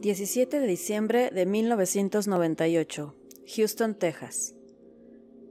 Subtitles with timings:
[0.00, 3.14] 17 de diciembre de 1998,
[3.54, 4.54] Houston, Texas.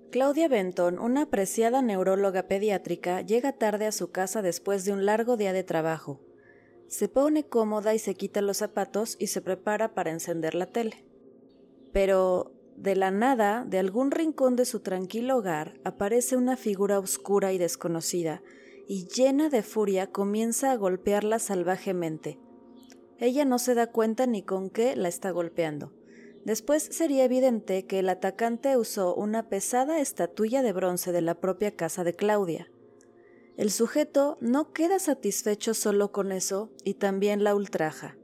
[0.10, 5.38] Claudia Benton, una apreciada neuróloga pediátrica, llega tarde a su casa después de un largo
[5.38, 6.20] día de trabajo.
[6.88, 11.06] Se pone cómoda y se quita los zapatos y se prepara para encender la tele.
[11.94, 17.54] Pero, de la nada, de algún rincón de su tranquilo hogar, aparece una figura oscura
[17.54, 18.42] y desconocida,
[18.88, 22.40] y llena de furia comienza a golpearla salvajemente.
[23.20, 25.92] Ella no se da cuenta ni con qué la está golpeando.
[26.46, 31.76] Después sería evidente que el atacante usó una pesada estatuilla de bronce de la propia
[31.76, 32.72] casa de Claudia.
[33.58, 38.18] El sujeto no queda satisfecho solo con eso y también la ultraja,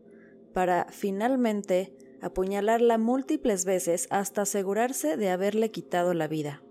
[0.54, 6.64] para finalmente apuñalarla múltiples veces hasta asegurarse de haberle quitado la vida.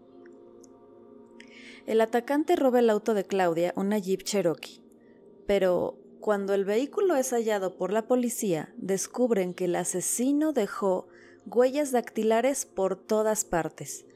[1.84, 4.82] El atacante roba el auto de Claudia, una Jeep Cherokee,
[5.46, 11.06] pero cuando el vehículo es hallado por la policía, descubren que el asesino dejó
[11.45, 14.06] huellas dactilares por todas partes.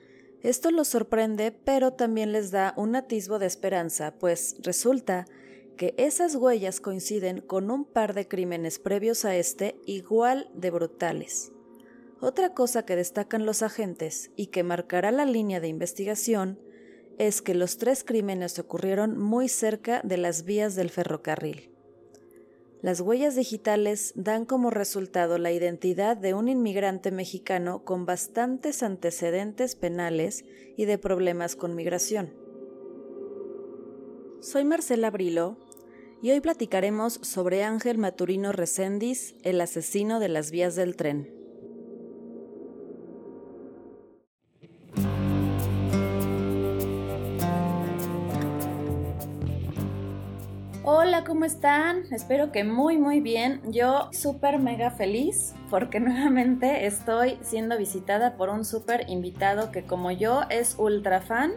[0.42, 5.26] Esto los sorprende, pero también les da un atisbo de esperanza, pues resulta
[5.76, 11.52] que esas huellas coinciden con un par de crímenes previos a este igual de brutales.
[12.22, 16.58] Otra cosa que destacan los agentes y que marcará la línea de investigación
[17.18, 21.67] es que los tres crímenes ocurrieron muy cerca de las vías del ferrocarril.
[22.80, 29.74] Las huellas digitales dan como resultado la identidad de un inmigrante mexicano con bastantes antecedentes
[29.74, 30.44] penales
[30.76, 32.32] y de problemas con migración.
[34.40, 35.56] Soy Marcela Brilo
[36.22, 41.37] y hoy platicaremos sobre Ángel Maturino Recendis, el asesino de las vías del tren.
[50.90, 52.04] Hola, ¿cómo están?
[52.12, 53.60] Espero que muy muy bien.
[53.70, 60.10] Yo súper mega feliz porque nuevamente estoy siendo visitada por un súper invitado que como
[60.12, 61.52] yo es ultra fan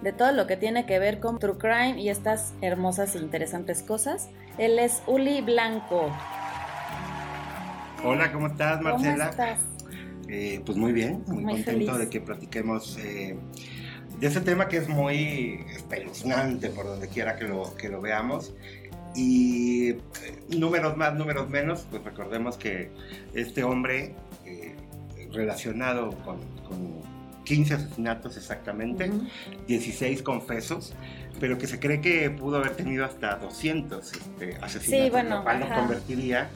[0.00, 3.82] de todo lo que tiene que ver con True Crime y estas hermosas e interesantes
[3.82, 4.30] cosas.
[4.56, 6.10] Él es Uli Blanco.
[8.02, 9.28] Hola, ¿cómo estás Marcela?
[9.28, 9.60] ¿Cómo estás?
[10.26, 13.36] Eh, pues muy bien, muy, contento de que platiquemos eh,
[14.20, 18.52] de ese tema que es muy espeluznante por donde quiera que lo, que lo veamos.
[19.16, 19.98] Y eh,
[20.50, 22.90] números más, números menos, pues recordemos que
[23.34, 24.14] este hombre
[24.44, 24.76] eh,
[25.32, 26.60] relacionado con,
[27.42, 29.10] 15 asesinatos exactamente,
[29.66, 30.94] 16 confesos,
[31.40, 35.68] pero que se cree que pudo haber tenido hasta 200 este, asesinatos, lo cual lo
[35.68, 36.48] convertiría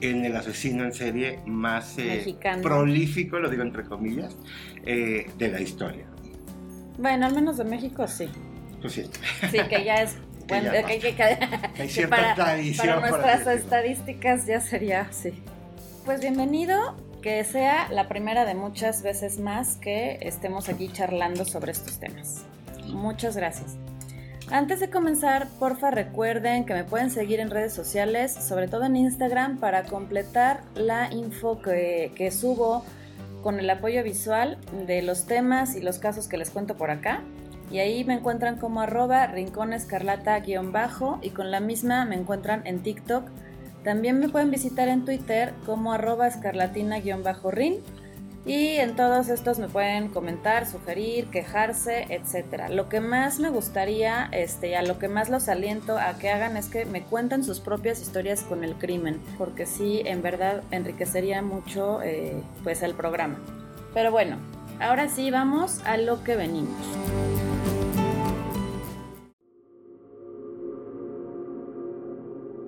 [0.00, 4.36] en el asesino en serie más eh, prolífico, lo digo entre comillas,
[4.84, 6.04] de la historia.
[6.98, 8.28] Bueno, al menos de México sí.
[8.80, 9.10] Pues sí.
[9.50, 10.16] Sí, que ya es.
[10.48, 15.32] Bueno, que, que, que, para, para nuestras estadísticas ya sería sí.
[16.04, 21.72] Pues bienvenido, que sea la primera de muchas veces más que estemos aquí charlando sobre
[21.72, 22.44] estos temas.
[22.84, 23.76] Muchas gracias.
[24.48, 28.94] Antes de comenzar, porfa recuerden que me pueden seguir en redes sociales, sobre todo en
[28.94, 32.84] Instagram, para completar la info que, que subo
[33.46, 34.58] con el apoyo visual
[34.88, 37.22] de los temas y los casos que les cuento por acá.
[37.70, 43.22] Y ahí me encuentran como arroba rinconescarlata-bajo y con la misma me encuentran en TikTok.
[43.84, 47.82] También me pueden visitar en Twitter como arroba escarlatina-rin
[48.46, 52.68] y en todos estos me pueden comentar, sugerir, quejarse, etc.
[52.70, 56.56] Lo que más me gustaría, este, a lo que más los aliento a que hagan
[56.56, 61.42] es que me cuenten sus propias historias con el crimen, porque sí, en verdad enriquecería
[61.42, 63.36] mucho eh, pues el programa.
[63.92, 64.36] Pero bueno,
[64.78, 66.70] ahora sí vamos a lo que venimos.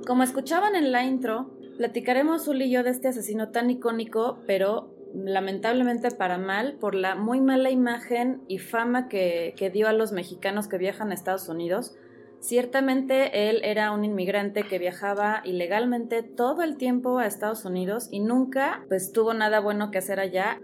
[0.08, 4.97] Como escuchaban en la intro, platicaremos Uli y yo de este asesino tan icónico, pero
[5.14, 10.68] lamentablemente para mal, por la muy mala imagen y fama que, dio a los mexicanos
[10.68, 11.96] que viajan a Estados Unidos.
[12.40, 18.20] Ciertamente él era un inmigrante que viajaba ilegalmente todo el tiempo a Estados Unidos y
[18.20, 20.60] nunca pues tuvo nada bueno que hacer allá.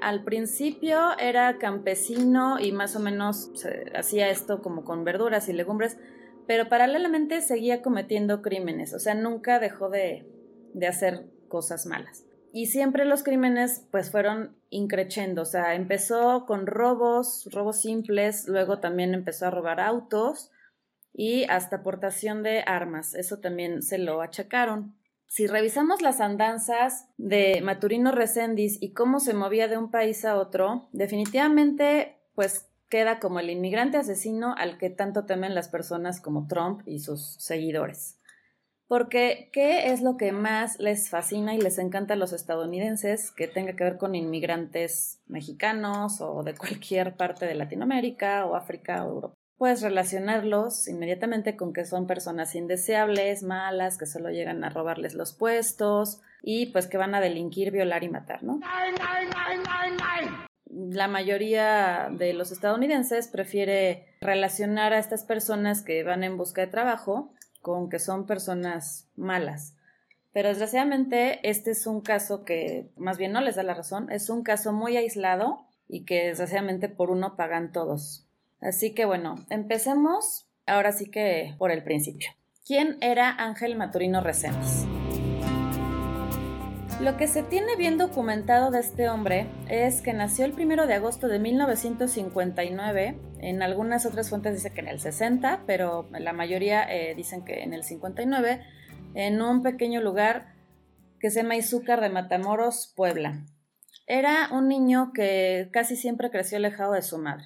[0.00, 3.50] Al principio era campesino y más o menos
[3.94, 5.98] hacía esto como con verduras y legumbres,
[6.46, 10.24] pero paralelamente seguía cometiendo crímenes, o sea, nunca dejó de,
[10.72, 12.27] de hacer cosas malas.
[12.52, 18.80] Y siempre los crímenes pues fueron increciendo, o sea, empezó con robos, robos simples, luego
[18.80, 20.50] también empezó a robar autos
[21.12, 24.94] y hasta portación de armas, eso también se lo achacaron.
[25.26, 30.36] Si revisamos las andanzas de Maturino Recendis y cómo se movía de un país a
[30.36, 36.46] otro, definitivamente pues queda como el inmigrante asesino al que tanto temen las personas como
[36.46, 38.17] Trump y sus seguidores.
[38.88, 43.46] Porque, ¿qué es lo que más les fascina y les encanta a los estadounidenses que
[43.46, 49.08] tenga que ver con inmigrantes mexicanos o de cualquier parte de Latinoamérica o África o
[49.10, 49.34] Europa?
[49.58, 55.34] Pues relacionarlos inmediatamente con que son personas indeseables, malas, que solo llegan a robarles los
[55.34, 58.60] puestos y pues que van a delinquir, violar y matar, ¿no?
[60.70, 66.66] la mayoría de los estadounidenses prefiere relacionar a estas personas que van en busca de
[66.68, 69.74] trabajo con que son personas malas.
[70.32, 74.30] Pero desgraciadamente este es un caso que más bien no les da la razón, es
[74.30, 78.26] un caso muy aislado y que desgraciadamente por uno pagan todos.
[78.60, 82.30] Así que bueno, empecemos ahora sí que por el principio.
[82.66, 84.86] ¿Quién era Ángel Maturino Reséndiz?
[87.00, 90.94] Lo que se tiene bien documentado de este hombre es que nació el 1 de
[90.94, 93.20] agosto de 1959.
[93.38, 97.62] En algunas otras fuentes dice que en el 60, pero la mayoría eh, dicen que
[97.62, 98.64] en el 59,
[99.14, 100.56] en un pequeño lugar
[101.20, 103.44] que se llama Izúcar de Matamoros, Puebla.
[104.08, 107.44] Era un niño que casi siempre creció alejado de su madre.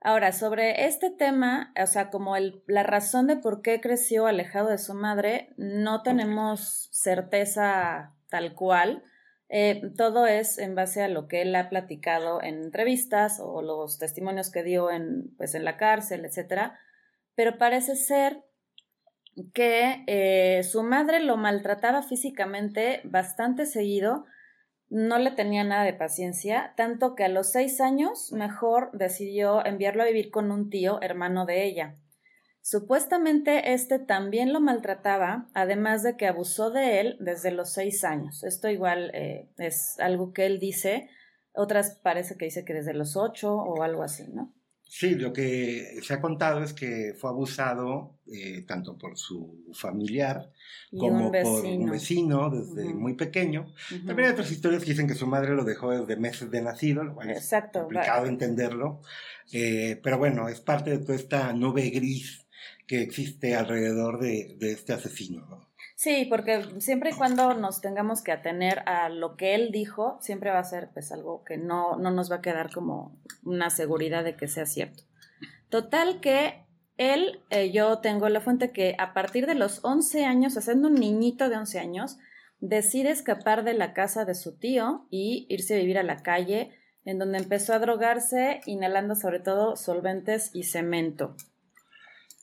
[0.00, 4.68] Ahora, sobre este tema, o sea, como el, la razón de por qué creció alejado
[4.68, 9.04] de su madre, no tenemos certeza tal cual.
[9.50, 13.98] Eh, todo es en base a lo que él ha platicado en entrevistas o los
[13.98, 16.72] testimonios que dio en, pues, en la cárcel, etc.
[17.34, 18.42] Pero parece ser
[19.52, 24.24] que eh, su madre lo maltrataba físicamente bastante seguido,
[24.88, 30.02] no le tenía nada de paciencia, tanto que a los seis años mejor decidió enviarlo
[30.02, 31.96] a vivir con un tío hermano de ella.
[32.62, 38.44] Supuestamente este también lo maltrataba, además de que abusó de él desde los seis años.
[38.44, 41.08] Esto igual eh, es algo que él dice,
[41.52, 44.54] otras parece que dice que desde los ocho o algo así, ¿no?
[44.94, 50.52] Sí, lo que se ha contado es que fue abusado eh, tanto por su familiar
[50.90, 53.72] como por un vecino desde muy pequeño.
[54.06, 57.04] También hay otras historias que dicen que su madre lo dejó desde meses de nacido,
[57.04, 59.00] lo cual es complicado entenderlo.
[59.50, 62.41] Eh, pero bueno, es parte de toda esta nube gris
[62.92, 65.66] que existe alrededor de, este asesino.
[65.96, 70.50] Sí, porque siempre y cuando nos tengamos que atener a lo que él dijo, siempre
[70.50, 74.24] va a ser pues algo que no, no nos va a quedar como una seguridad
[74.24, 75.04] de que sea cierto.
[75.70, 76.66] Total que
[76.98, 80.96] él, eh, yo tengo la fuente que a partir de los 11 años, haciendo un
[80.96, 82.18] niñito de 11 años,
[82.60, 86.72] decide escapar de la casa de su tío y irse a vivir a la calle,
[87.06, 91.36] en donde empezó a drogarse, inhalando sobre todo solventes y cemento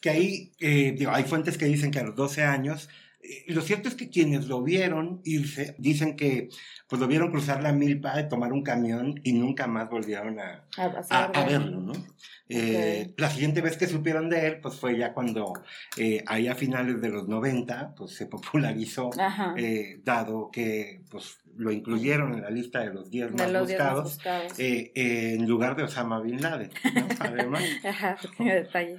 [0.01, 2.89] que ahí, eh, digo, hay fuentes que dicen que a los 12 años,
[3.21, 6.49] eh, lo cierto es que quienes lo vieron irse, dicen que
[6.87, 10.65] pues lo vieron cruzar la milpa tomar un camión y nunca más volvieron a,
[11.09, 11.93] a, verlo, ¿no?
[12.47, 15.53] Eh, la siguiente vez que supieron de él, pues fue ya cuando
[16.25, 19.11] ahí a finales de los 90, pues se popularizó,
[20.03, 24.17] dado que pues lo incluyeron en la lista de los 10 más, buscados,
[24.57, 27.07] en lugar de Osama Bin Laden, ¿no?
[27.19, 27.63] Además.
[27.83, 28.97] Ajá, detalle.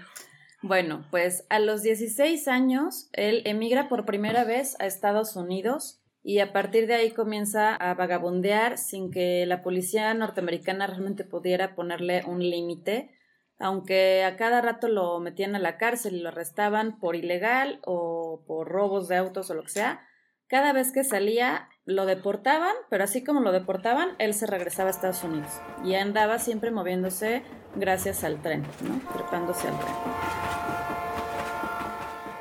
[0.62, 6.40] Bueno, pues a los 16 años él emigra por primera vez a Estados Unidos y
[6.40, 12.24] a partir de ahí comienza a vagabundear sin que la policía norteamericana realmente pudiera ponerle
[12.26, 13.10] un límite,
[13.58, 18.44] aunque a cada rato lo metían a la cárcel y lo arrestaban por ilegal o
[18.46, 20.06] por robos de autos o lo que sea.
[20.50, 24.90] Cada vez que salía lo deportaban, pero así como lo deportaban, él se regresaba a
[24.90, 25.52] Estados Unidos
[25.84, 27.44] y andaba siempre moviéndose
[27.76, 29.00] gracias al tren, ¿no?
[29.12, 29.94] Trepándose al tren.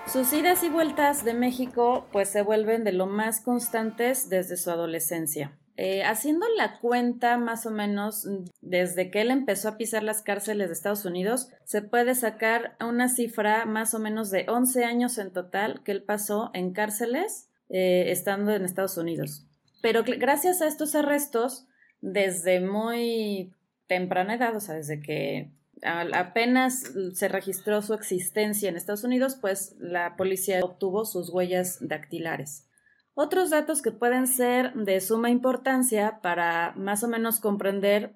[0.08, 4.72] Sus idas y vueltas de México pues se vuelven de lo más constantes desde su
[4.72, 5.56] adolescencia.
[5.78, 8.28] Eh, haciendo la cuenta más o menos
[8.60, 13.08] desde que él empezó a pisar las cárceles de Estados Unidos, se puede sacar una
[13.08, 18.06] cifra más o menos de 11 años en total que él pasó en cárceles eh,
[18.08, 19.46] estando en Estados Unidos.
[19.82, 21.68] Pero gracias a estos arrestos,
[22.02, 23.54] desde muy
[23.88, 29.76] temprana edad, o sea, desde que apenas se registró su existencia en Estados Unidos, pues
[29.80, 32.68] la policía obtuvo sus huellas dactilares.
[33.14, 38.16] Otros datos que pueden ser de suma importancia para más o menos comprender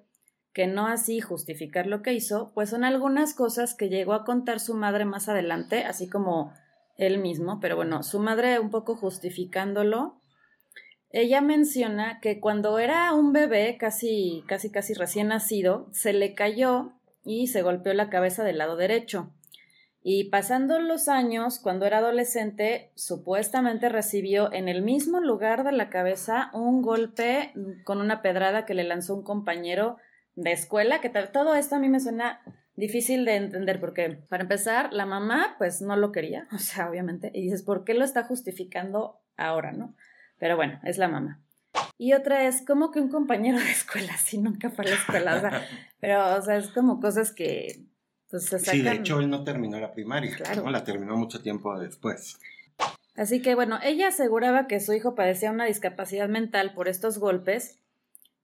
[0.52, 4.60] que no así justificar lo que hizo, pues son algunas cosas que llegó a contar
[4.60, 6.52] su madre más adelante, así como
[6.96, 10.20] él mismo, pero bueno, su madre un poco justificándolo.
[11.10, 16.92] Ella menciona que cuando era un bebé, casi, casi, casi recién nacido, se le cayó
[17.24, 19.32] y se golpeó la cabeza del lado derecho.
[20.06, 25.88] Y pasando los años, cuando era adolescente, supuestamente recibió en el mismo lugar de la
[25.88, 29.96] cabeza un golpe con una pedrada que le lanzó un compañero
[30.36, 32.42] de escuela, que todo esto a mí me suena
[32.76, 37.30] difícil de entender porque, para empezar, la mamá pues no lo quería, o sea, obviamente,
[37.34, 39.94] y dices, ¿por qué lo está justificando ahora, no?
[40.38, 41.40] Pero bueno, es la mamá.
[41.96, 45.36] Y otra es como que un compañero de escuela, sí, nunca fue a la escuela,
[45.36, 45.62] o sea,
[46.00, 47.84] pero, o sea, es como cosas que,
[48.30, 48.74] pues, se sacan.
[48.74, 50.70] Sí, de hecho, él no terminó la primaria, ¿no?
[50.70, 52.38] La terminó mucho tiempo después.
[53.16, 57.78] Así que, bueno, ella aseguraba que su hijo padecía una discapacidad mental por estos golpes,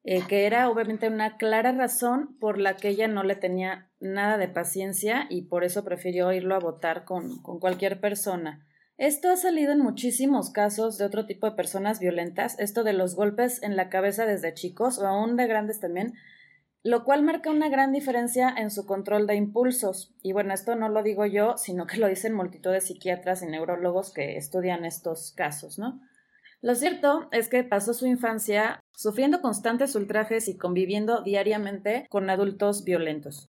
[0.05, 4.39] eh, que era obviamente una clara razón por la que ella no le tenía nada
[4.39, 8.67] de paciencia y por eso prefirió irlo a votar con, con cualquier persona.
[8.97, 13.15] Esto ha salido en muchísimos casos de otro tipo de personas violentas, esto de los
[13.15, 16.15] golpes en la cabeza desde chicos o aún de grandes también,
[16.83, 20.15] lo cual marca una gran diferencia en su control de impulsos.
[20.23, 23.47] Y bueno, esto no lo digo yo, sino que lo dicen multitud de psiquiatras y
[23.47, 26.01] neurólogos que estudian estos casos, ¿no?
[26.63, 32.85] Lo cierto es que pasó su infancia sufriendo constantes ultrajes y conviviendo diariamente con adultos
[32.85, 33.50] violentos.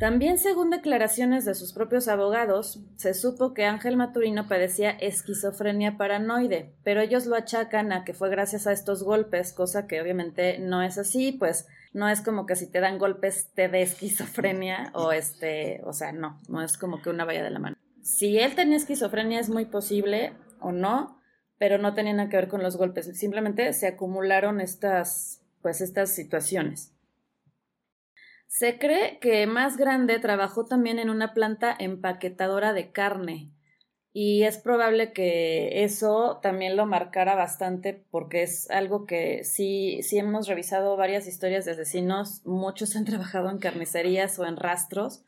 [0.00, 6.72] También, según declaraciones de sus propios abogados, se supo que Ángel Maturino padecía esquizofrenia paranoide,
[6.82, 10.80] pero ellos lo achacan a que fue gracias a estos golpes, cosa que obviamente no
[10.80, 15.12] es así, pues no es como que si te dan golpes te dé esquizofrenia o
[15.12, 17.76] este, o sea, no, no es como que una vaya de la mano.
[18.00, 21.20] Si él tenía esquizofrenia es muy posible o no,
[21.58, 26.08] pero no tenía nada que ver con los golpes, simplemente se acumularon estas, pues estas
[26.14, 26.94] situaciones.
[28.50, 33.52] Se cree que más grande trabajó también en una planta empaquetadora de carne
[34.12, 40.18] y es probable que eso también lo marcara bastante porque es algo que sí, sí
[40.18, 45.24] hemos revisado varias historias de asesinos, muchos han trabajado en carnicerías o en rastros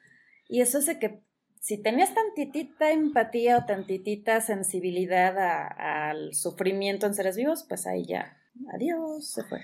[0.49, 1.23] y eso hace que
[1.61, 5.39] si tenías tantitita empatía o tantitita sensibilidad
[5.79, 8.37] al sufrimiento en seres vivos, pues ahí ya,
[8.75, 9.61] adiós, se fue.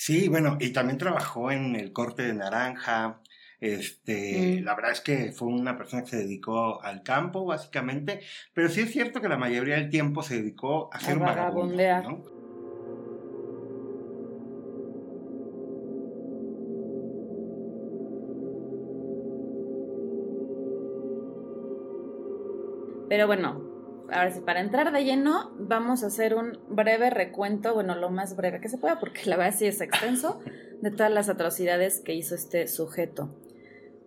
[0.00, 3.20] Sí, bueno, y también trabajó en el corte de naranja.
[3.60, 4.64] Este, mm.
[4.64, 8.22] la verdad es que fue una persona que se dedicó al campo, básicamente,
[8.54, 12.24] pero sí es cierto que la mayoría del tiempo se dedicó a ser vagabundo, ¿no?
[23.10, 23.69] Pero bueno,
[24.12, 28.36] ahora sí, para entrar de lleno, vamos a hacer un breve recuento, bueno, lo más
[28.36, 30.40] breve que se pueda, porque la verdad sí es extenso,
[30.80, 33.34] de todas las atrocidades que hizo este sujeto.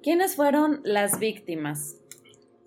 [0.01, 1.97] ¿Quiénes fueron las víctimas?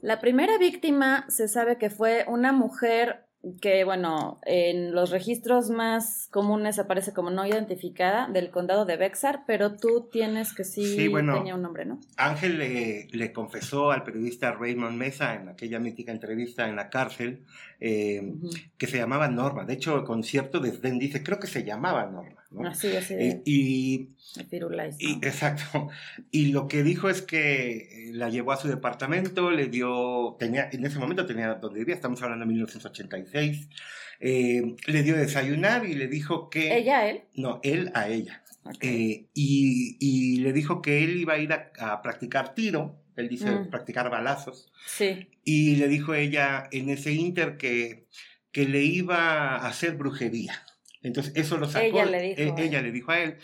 [0.01, 3.26] La primera víctima se sabe que fue una mujer
[3.61, 9.45] que, bueno, en los registros más comunes aparece como no identificada del condado de Bexar,
[9.47, 12.01] pero tú tienes que sí, tenía un nombre, ¿no?
[12.17, 17.45] Ángel le, le, confesó al periodista Raymond Mesa en aquella mítica entrevista en la cárcel
[17.79, 18.35] eh,
[18.79, 19.65] que se llamaba Norma.
[19.65, 22.46] De hecho, el concierto desdén dice, creo que se llamaba Norma.
[22.57, 22.69] ¿No?
[22.69, 23.15] Así, así.
[23.15, 24.09] Eh, y,
[25.23, 25.89] exacto.
[26.31, 30.85] Y lo que dijo es que la llevó a su departamento, le dio, tenía, en
[30.85, 33.69] ese momento tenía donde vivía, estamos hablando de 1986,
[34.21, 36.77] eh, le dio desayunar y le dijo que...
[36.77, 37.23] ¿Ella a él?
[37.35, 38.43] No, él a ella.
[38.81, 43.71] y, y, le dijo que él iba a ir a practicar tiro él dice mm.
[43.71, 44.71] practicar balazos.
[44.87, 45.29] Sí.
[45.43, 48.07] Y le dijo ella en ese inter que,
[48.53, 50.63] que le iba a hacer brujería.
[51.07, 51.87] Entonces eso lo sacó.
[51.87, 52.41] Ella le dijo.
[52.41, 53.37] E, ella le dijo a él.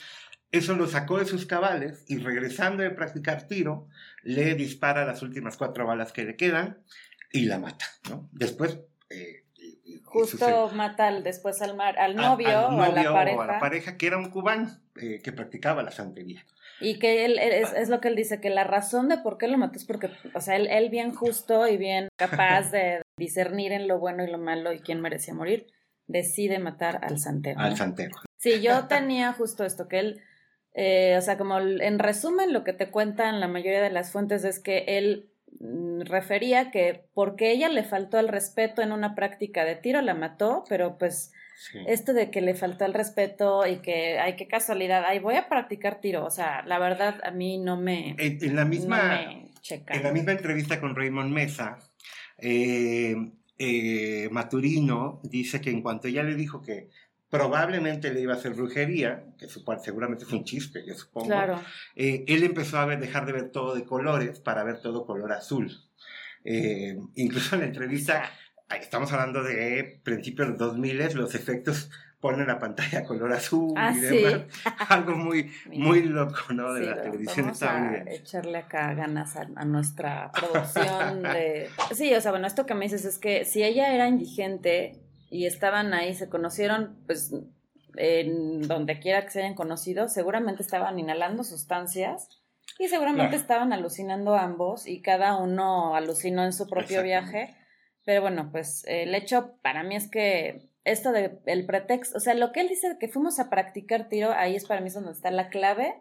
[0.51, 3.89] Eso lo sacó de sus cabales y regresando de practicar tiro,
[4.23, 6.83] le dispara las últimas cuatro balas que le quedan
[7.33, 8.29] y la mata, ¿no?
[8.33, 8.81] Después...
[9.09, 9.45] Eh,
[10.05, 13.39] Justo mata después al, mar, al novio, o a la pareja.
[13.39, 16.45] O a la pareja que era un cubano eh, que practicaba la santería.
[16.81, 19.49] Y que él, es, es, lo que él dice, que la razón de por qué
[19.49, 23.73] lo mató es porque, o sea, él, él bien justo y bien capaz de discernir
[23.73, 25.67] en lo bueno y lo malo y quién merecía morir,
[26.07, 27.61] decide matar al santero.
[27.61, 28.17] Al santero.
[28.37, 30.21] Sí, yo tenía justo esto, que él,
[30.75, 34.45] eh, o sea, como en resumen, lo que te cuentan la mayoría de las fuentes
[34.45, 35.31] es que él
[35.61, 40.15] mm, refería que porque ella le faltó el respeto en una práctica de tiro, la
[40.15, 41.33] mató, pero pues
[41.87, 45.49] esto de que le faltó el respeto y que, ay, qué casualidad, ay, voy a
[45.49, 46.25] practicar tiro.
[46.25, 48.17] O sea, la verdad, a mí no me.
[48.19, 49.23] En, la misma.
[49.23, 51.79] en la misma entrevista con Raymond Mesa,
[52.39, 53.15] eh,
[53.65, 56.91] eh, Maturino dice que en cuanto ella le dijo que
[57.31, 61.61] probablemente le iba a hacer brujería, que seguramente es un chiste, yo supongo, claro.
[61.97, 65.33] Eh, él empezó a ver, dejar de ver todo de colores para ver todo color
[65.33, 65.71] azul.
[67.15, 68.31] incluso en la entrevista
[68.81, 71.91] estamos hablando de principios de 2000, los efectos
[72.23, 74.43] ponen la pantalla color azul ah, y demás.
[74.89, 76.73] Algo muy, muy loco, ¿no?
[76.73, 81.69] De la televisión vamos A echarle acá ganas a, nuestra producción de...
[81.93, 85.47] Sí, o sea, bueno, esto que me dices es que si ella era indigente y
[85.47, 87.35] estaban ahí, se conocieron, pues
[87.97, 92.29] en donde quiera que se hayan conocido, seguramente estaban inhalando sustancias
[92.79, 97.57] Y seguramente estaban alucinando ambos y cada uno alucinó en su propio viaje.
[98.05, 102.35] Pero bueno, pues el hecho para mí es que esto de el pretexto, o sea,
[102.35, 105.13] lo que él dice de que fuimos a practicar tiro, ahí es para mí donde
[105.13, 105.95] está la clave,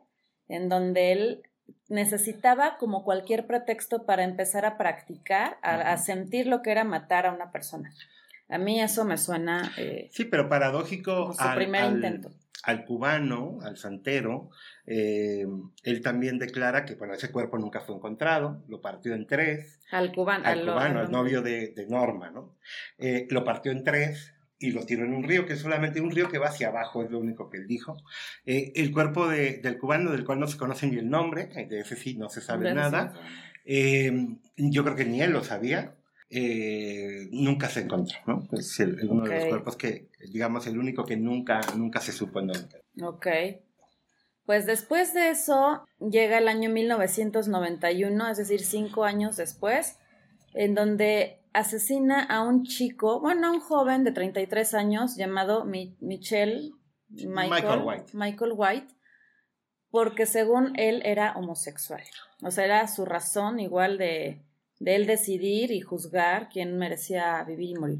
[0.48, 1.44] en donde él
[1.88, 7.34] necesitaba como cualquier pretexto para empezar a practicar, a, sentir lo que era matar a
[7.34, 7.94] una persona.
[8.50, 9.72] A mí eso me suena...
[9.78, 12.32] Eh, sí, pero paradójico su al, primer intento.
[12.64, 14.50] Al cubano, al santero,
[14.86, 15.46] eh,
[15.84, 19.80] él también declara que bueno, ese cuerpo nunca fue encontrado, lo partió en tres.
[19.92, 20.46] Al cubano.
[20.46, 22.58] Al, cubano, al novio de, Norma, ¿no?
[22.98, 26.12] Eh, lo partió en tres, y lo tiró en un río, que es solamente un
[26.12, 27.98] río que va hacia abajo, es lo único que él dijo.
[28.46, 31.96] Eh, el cuerpo del cubano, del cual no se conoce ni el nombre, de ese
[31.96, 33.14] sí no se sabe nada,
[33.66, 34.12] eh,
[34.56, 35.96] yo creo que ni él lo sabía,
[36.30, 38.48] eh, nunca se encontró, ¿no?
[38.54, 42.48] Es uno de los cuerpos que, digamos, el único que nunca, nunca se supo en
[42.48, 42.82] dónde.
[43.04, 43.28] Ok.
[44.46, 49.98] Pues después de eso llega el año 1991, es decir, cinco años después,
[50.54, 56.72] en donde asesina a un chico, bueno, a un joven de 33 años llamado Michelle
[57.10, 58.12] Michael, White.
[58.14, 58.94] Michael White,
[59.90, 62.04] porque según él era homosexual.
[62.42, 64.44] O sea, era su razón igual de,
[64.80, 68.00] de él decidir y juzgar quién merecía vivir y morir.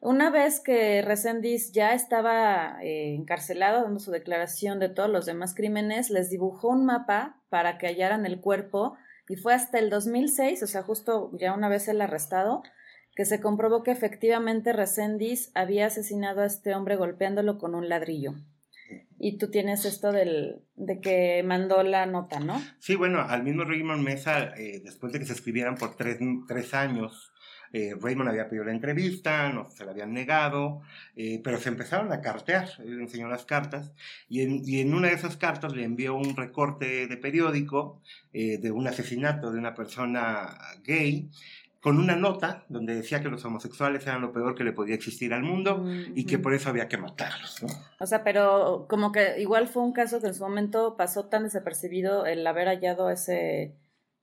[0.00, 5.54] Una vez que Resendiz ya estaba eh, encarcelado dando su declaración de todos los demás
[5.54, 8.96] crímenes, les dibujó un mapa para que hallaran el cuerpo
[9.28, 12.62] y fue hasta el 2006, o sea, justo ya una vez el arrestado,
[13.14, 18.34] que se comprobó que efectivamente Resendiz había asesinado a este hombre golpeándolo con un ladrillo.
[19.18, 22.60] Y tú tienes esto del, de que mandó la nota, ¿no?
[22.78, 26.74] Sí, bueno, al mismo Raymond Mesa, eh, después de que se escribieran por tres, tres
[26.74, 27.32] años,
[27.72, 30.82] eh, Raymond había pedido la entrevista, no se la habían negado,
[31.16, 33.92] eh, pero se empezaron a cartear, él enseñó las cartas,
[34.28, 38.02] y en, y en, una de esas cartas le envió un recorte de periódico
[38.32, 41.30] de un asesinato de una persona gay,
[41.84, 45.34] con una nota donde decía que los homosexuales eran lo peor que le podía existir
[45.34, 47.62] al mundo y que por eso había que matarlos.
[48.00, 51.42] O sea, pero como que igual fue un caso que en su momento pasó tan
[51.42, 53.74] desapercibibido el haber hallado ese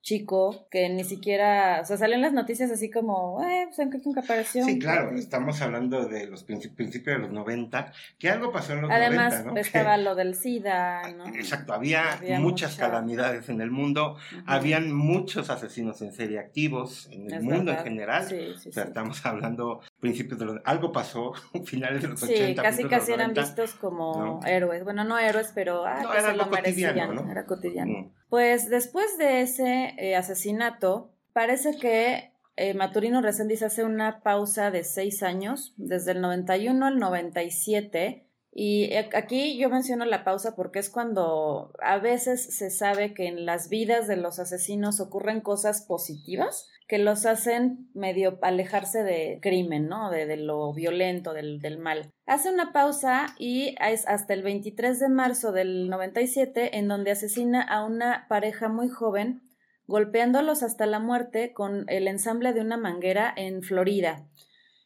[0.02, 4.66] chico que ni siquiera, o sea, salen las noticias así como, eh, pues en apareció.
[4.66, 8.92] Sí, claro, estamos hablando de los principios de los 90, que algo pasó en los
[8.92, 9.58] Además, 90, ¿no?
[9.58, 11.28] estaba lo del SIDA, ¿no?
[11.28, 17.44] Exacto, había, muchas calamidades en el mundo, habían muchos asesinos en serie activos en el
[17.44, 21.32] mundo en general, sí, sí, o sea, estamos hablando principios de los, algo pasó,
[21.66, 22.48] finales de los 80.
[22.48, 26.48] Sí, casi casi eran vistos como héroes, bueno, no héroes, pero ah, no, se lo
[26.48, 27.32] merecían, ¿no?
[27.32, 28.12] era cotidiano.
[28.28, 34.84] Pues después de ese eh, asesinato, parece que eh, Maturino Reséndiz hace una pausa de
[34.84, 40.80] seis años, desde el 91 al 97, y eh, aquí yo menciono la pausa porque
[40.80, 45.84] es cuando a veces se sabe que en las vidas de los asesinos ocurren cosas
[45.84, 50.12] positivas que los hacen medio alejarse de crimen, ¿no?
[50.12, 52.12] De, lo violento, del, del, mal.
[52.26, 57.62] Hace una pausa y es hasta el 23 de marzo del 97 en donde asesina
[57.62, 59.44] a una pareja muy joven,
[59.88, 64.28] golpeándolos hasta la muerte con el ensamble de una manguera en Florida.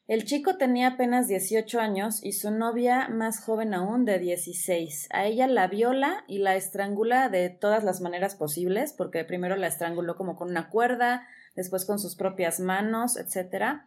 [0.07, 5.07] El chico tenía apenas 18 años y su novia, más joven aún, de 16.
[5.11, 9.65] A ella la viola y la estrangula de todas las maneras posibles, porque primero la
[9.65, 13.81] estranguló como con una cuerda, después con sus propias manos, etc.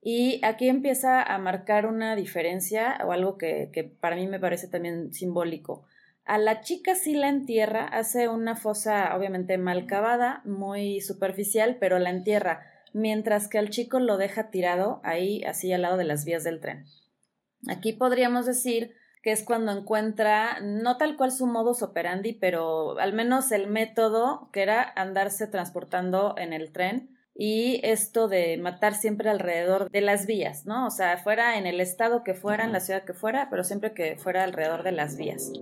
[0.00, 4.66] Y aquí empieza a marcar una diferencia o algo que, que para mí me parece
[4.66, 5.86] también simbólico.
[6.24, 12.00] A la chica sí la entierra, hace una fosa obviamente mal cavada, muy superficial, pero
[12.00, 16.24] la entierra, mientras que al chico lo deja tirado ahí, así al lado de las
[16.24, 16.84] vías del tren.
[17.68, 23.12] Aquí podríamos decir que es cuando encuentra, no tal cual su modus operandi, pero al
[23.12, 29.30] menos el método que era andarse transportando en el tren y esto de matar siempre
[29.30, 30.86] alrededor de las vías, ¿no?
[30.86, 33.94] O sea, fuera en el estado que fuera, en la ciudad que fuera, pero siempre
[33.94, 35.52] que fuera alrededor de las vías.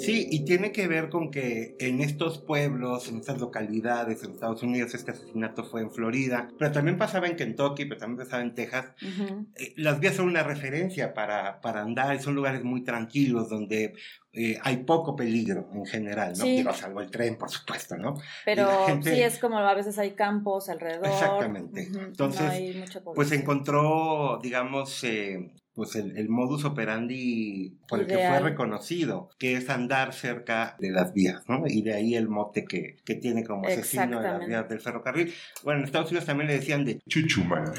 [0.00, 4.62] Sí, y tiene que ver con que en estos pueblos, en estas localidades en Estados
[4.62, 8.54] Unidos, este asesinato fue en Florida, pero también pasaba en Kentucky, pero también pasaba en
[8.54, 8.86] Texas.
[9.56, 13.94] Eh, las vías son una referencia para, para andar, son lugares muy tranquilos donde
[14.32, 16.44] eh, hay poco peligro en general, ¿no?
[16.44, 18.14] Digo, salvo el tren, por supuesto, ¿no?
[18.44, 18.68] Pero
[19.02, 21.06] sí es como a veces hay campos alrededor.
[21.06, 21.88] Exactamente.
[21.92, 29.54] Entonces, pues encontró, digamos, eh, pues el, modus operandi por el que fue reconocido, que
[29.54, 31.62] es andar cerca de las vías, ¿no?
[31.66, 35.32] Y de ahí el mote que, que tiene como asesino de las vías del ferrocarril.
[35.64, 37.72] Bueno, en Estados Unidos también le decían de Chuchuman.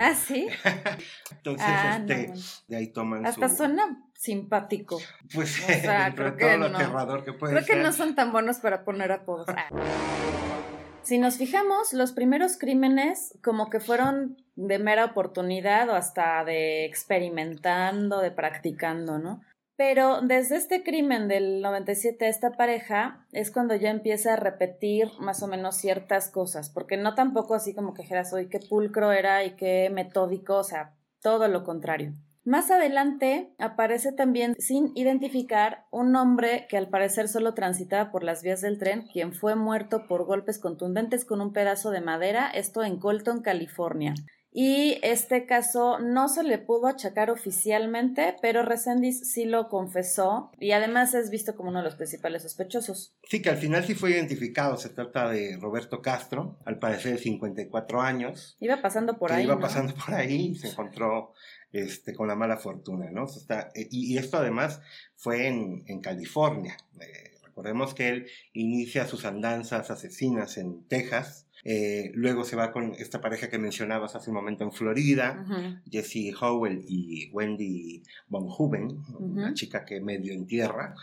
[0.00, 0.48] ¿Ah, sí?
[1.30, 2.32] Entonces, ah, este,
[2.66, 5.00] de ahí toman Hasta suena simpático.
[5.32, 8.58] Pues, o sea, creo que lo aterrador que puede Creo que no son tan buenos
[8.58, 9.46] para poner apodos.
[9.48, 9.68] Ah.
[11.04, 16.86] Si nos fijamos, los primeros crímenes como que fueron de mera oportunidad o hasta de
[16.86, 19.42] experimentando, de practicando, ¿no?
[19.76, 25.42] Pero desde este crimen del 97, esta pareja es cuando ya empieza a repetir más
[25.42, 29.44] o menos ciertas cosas, porque no tampoco así como que dijeras, hoy qué pulcro era
[29.44, 32.14] y qué metódico, o sea, todo lo contrario.
[32.44, 38.42] Más adelante aparece también sin identificar un hombre que al parecer solo transitaba por las
[38.42, 42.84] vías del tren, quien fue muerto por golpes contundentes con un pedazo de madera, esto
[42.84, 44.14] en Colton, California.
[44.56, 50.70] Y este caso no se le pudo achacar oficialmente, pero Resendiz sí lo confesó y
[50.70, 53.16] además es visto como uno de los principales sospechosos.
[53.24, 54.76] Sí, que al final sí fue identificado.
[54.76, 58.56] Se trata de Roberto Castro, al parecer de 54 años.
[58.60, 59.42] Iba pasando por ahí.
[59.42, 61.32] Iba pasando por ahí y se encontró
[61.74, 63.26] este, con la mala fortuna, ¿no?
[63.74, 64.80] Eh, y, esto además
[65.16, 66.76] fue en, California.
[67.00, 72.94] Eh, recordemos que él inicia sus andanzas asesinas en Texas, eh, luego se va con
[72.94, 75.44] esta pareja que mencionabas hace un momento en Florida,
[75.90, 80.94] Jesse Howell y Wendy Von Huben, una chica que medio en tierra,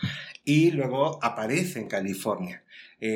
[0.45, 2.63] y luego aparece en California.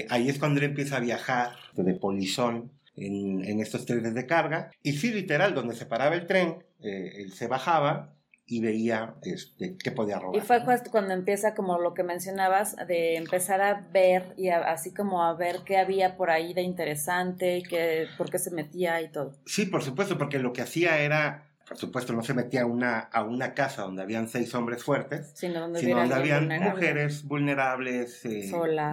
[0.09, 4.71] ahí es cuando él empieza a viajar de polizón en, estos trenes de carga.
[4.81, 8.15] Y sí, literal, donde se paraba el tren, eh, él se bajaba
[8.47, 10.37] y veía este, qué podía robar.
[10.37, 15.23] Y fue cuando empieza como lo que mencionabas, de empezar a ver y así como
[15.23, 19.11] a ver qué había por ahí de interesante y qué, por qué se metía y
[19.11, 19.33] todo.
[19.45, 22.99] Sí, por supuesto, porque lo que hacía era por supuesto, no se metía a una,
[22.99, 28.51] a una casa donde habían seis hombres fuertes, sino donde, habían mujeres vulnerables, eh,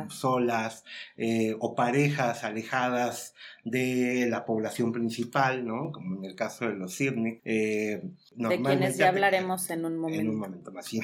[0.09, 0.85] solas,
[1.17, 5.93] eh, o parejas alejadas de la población principal, ¿no?
[5.93, 7.41] Como en el caso de los Sydney.
[7.45, 8.03] Eh,
[8.37, 10.21] de quienes ya hablaremos en un momento.
[10.21, 11.01] En un momento más, sí.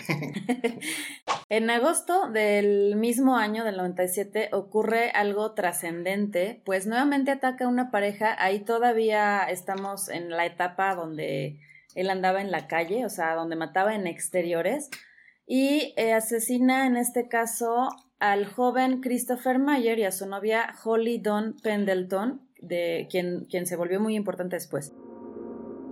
[1.48, 7.90] en agosto del mismo año, del 97, ocurre algo trascendente, pues nuevamente ataca a una
[7.90, 11.58] pareja, ahí todavía estamos en la etapa donde
[11.94, 14.90] él andaba en la calle, o sea, donde mataba en exteriores,
[15.46, 17.88] y eh, asesina en este caso
[18.18, 23.76] al joven Christopher Mayer y a su novia Holly Dawn Pendleton, de quien, quien se
[23.76, 24.92] volvió muy importante después.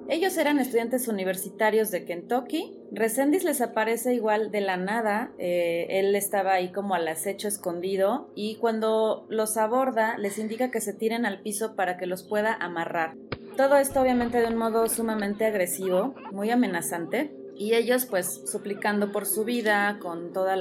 [0.08, 2.72] Ellos eran estudiantes universitarios de Kentucky.
[2.92, 5.32] Resendiz les aparece igual de la nada.
[5.38, 10.80] Eh, él estaba ahí como al acecho escondido y cuando los aborda les indica que
[10.80, 13.16] se tiren al piso para que los pueda amarrar.
[13.56, 17.34] Todo esto obviamente de un modo sumamente agresivo, muy amenazante.
[17.56, 20.54] Y ellos pues suplicando por su vida, con toda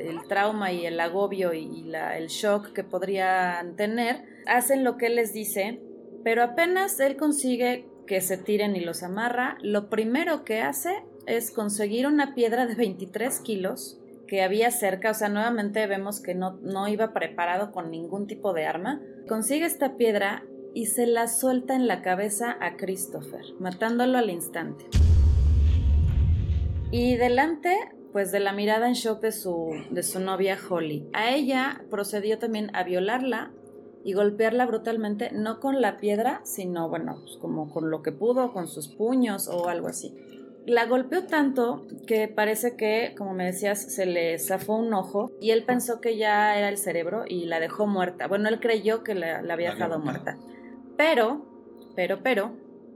[0.00, 5.16] el trauma y el agobio y el shock que podrían tener, hacen lo que él
[5.16, 5.80] les dice,
[6.24, 11.50] pero apenas él consigue que se tiren y los amarra, lo primero que hace es
[11.50, 16.58] conseguir una piedra de 23 kilos que había cerca, o sea, nuevamente vemos que no,
[16.62, 21.74] no iba preparado con ningún tipo de arma, consigue esta piedra y se la suelta
[21.74, 24.86] en la cabeza a Christopher, matándolo al instante.
[26.90, 27.76] Y delante,
[28.12, 31.08] pues de la mirada en shock de su, de su novia Holly.
[31.12, 33.52] A ella procedió también a violarla
[34.04, 38.52] y golpearla brutalmente, no con la piedra, sino, bueno, pues como con lo que pudo,
[38.52, 40.14] con sus puños o algo así.
[40.66, 45.50] La golpeó tanto que parece que, como me decías, se le zafó un ojo y
[45.50, 48.28] él pensó que ya era el cerebro y la dejó muerta.
[48.28, 50.38] Bueno, él creyó que la, la había dejado muerta.
[50.96, 51.44] Pero,
[51.94, 52.52] pero, pero,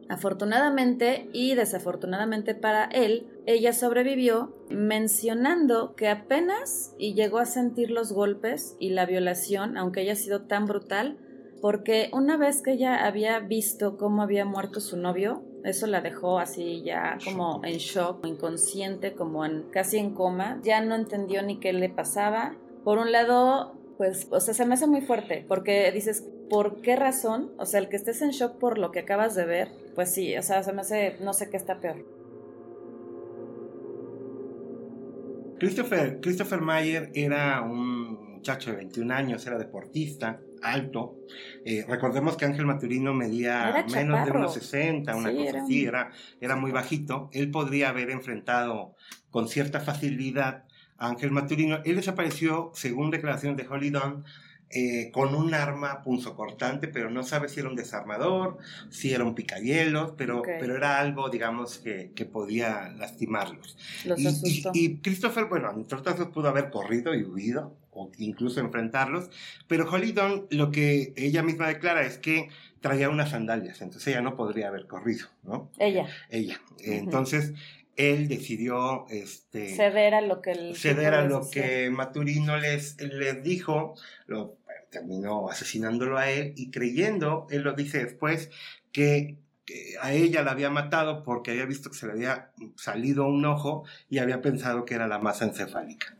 [0.08, 8.12] Afortunadamente y desafortunadamente para él, ella sobrevivió mencionando que apenas y llegó a sentir los
[8.12, 11.18] golpes y la violación, aunque haya sido tan brutal,
[11.60, 16.38] porque una vez que ella había visto cómo había muerto su novio, eso la dejó
[16.38, 21.58] así ya como en shock, inconsciente, como en casi en coma, ya no entendió ni
[21.58, 22.56] qué le pasaba.
[22.84, 26.94] Por un lado, pues, o sea, se me hace muy fuerte, porque dices, ¿por qué
[26.94, 27.50] razón?
[27.58, 30.36] O sea, el que estés en shock por lo que acabas de ver, pues sí,
[30.36, 32.06] o sea, se me hace, no sé qué está peor.
[35.58, 41.16] Christopher, Christopher Mayer era un muchacho de 21 años, era deportista, alto.
[41.64, 46.54] Eh, recordemos que Ángel Maturino medía menos de unos 60, una cosa así, era, era
[46.54, 47.30] muy bajito.
[47.32, 48.94] Él podría haber enfrentado
[49.30, 50.67] con cierta facilidad
[50.98, 51.80] Ángel Maturino.
[51.84, 54.24] Él desapareció, según declaraciones de Holly Dunn,
[54.70, 58.58] eh, con un arma punzocortante, pero no sabe si era un desarmador,
[58.90, 63.78] si era un picayelos, pero, pero era algo, digamos, que, que podía lastimarlos.
[64.44, 69.30] y, y, Christopher, bueno, en otros casos pudo haber corrido y huido, o incluso enfrentarlos.
[69.66, 72.50] Pero Holly Dunn lo que ella misma declara es que
[72.82, 75.70] traía unas sandalias, entonces ella no podría haber corrido, ¿no?
[75.78, 76.06] Ella.
[76.30, 76.60] Ella.
[76.78, 77.54] Entonces,
[77.98, 83.96] él decidió este, ceder a lo que ceder a lo que Maturino les, les dijo,
[84.26, 84.56] lo
[84.88, 88.50] terminó asesinándolo a él y creyendo, él lo dice después,
[88.92, 89.36] que,
[90.00, 93.84] a ella la había matado porque había visto que se le había salido un ojo
[94.08, 96.16] y había pensado que era la masa encefálica.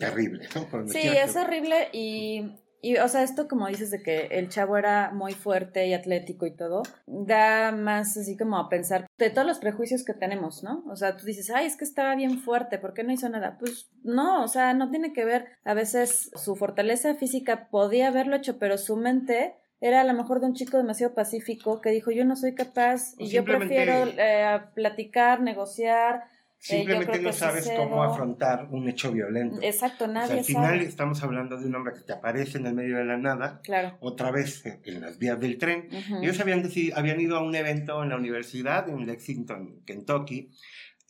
[0.00, 0.88] Terrible, ¿no?
[0.88, 2.52] Sí, es horrible y
[2.84, 6.46] y, o sea, esto como dices de que el chavo era muy fuerte y atlético
[6.46, 10.82] y todo, da más así como a pensar de todos los prejuicios que tenemos, ¿no?
[10.90, 13.56] O sea, tú dices, ay, es que estaba bien fuerte, ¿por qué no hizo nada?
[13.60, 18.34] Pues no, o sea, no tiene que ver, a veces su fortaleza física podía haberlo
[18.34, 22.10] hecho, pero su mente era a lo mejor de un chico demasiado pacífico que dijo,
[22.10, 26.24] yo no soy capaz y yo prefiero eh, platicar, negociar,
[26.62, 29.58] Simplemente no sabes cómo afrontar un hecho violento.
[29.62, 32.98] Exacto, nadie al final estamos hablando de un hombre que te aparece en el medio
[32.98, 33.96] de la nada, claro.
[33.98, 35.88] otra vez en las vías del tren.
[36.22, 36.62] Ellos habían,
[36.94, 40.52] habían ido a un evento en la universidad, en Lexington, Kentucky,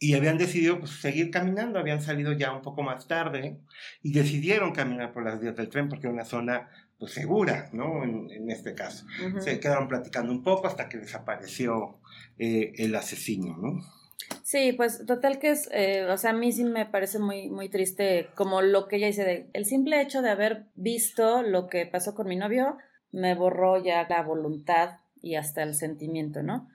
[0.01, 3.59] y habían decidido pues, seguir caminando, habían salido ya un poco más tarde
[4.03, 8.03] y decidieron caminar por las vías del tren porque era una zona pues, segura, ¿no?
[8.05, 9.05] En, este caso.
[9.41, 12.01] Se quedaron platicando un poco hasta que desapareció
[12.39, 14.02] eh, el asesino, ¿no?
[14.43, 17.69] Sí, pues total que es, eh, o sea, a mí sí me parece muy, muy
[17.69, 21.87] triste como lo que ella dice de, el simple hecho de haber visto lo que
[21.87, 22.77] pasó con mi novio
[23.13, 26.69] me borró ya la voluntad y hasta el sentimiento, ¿no?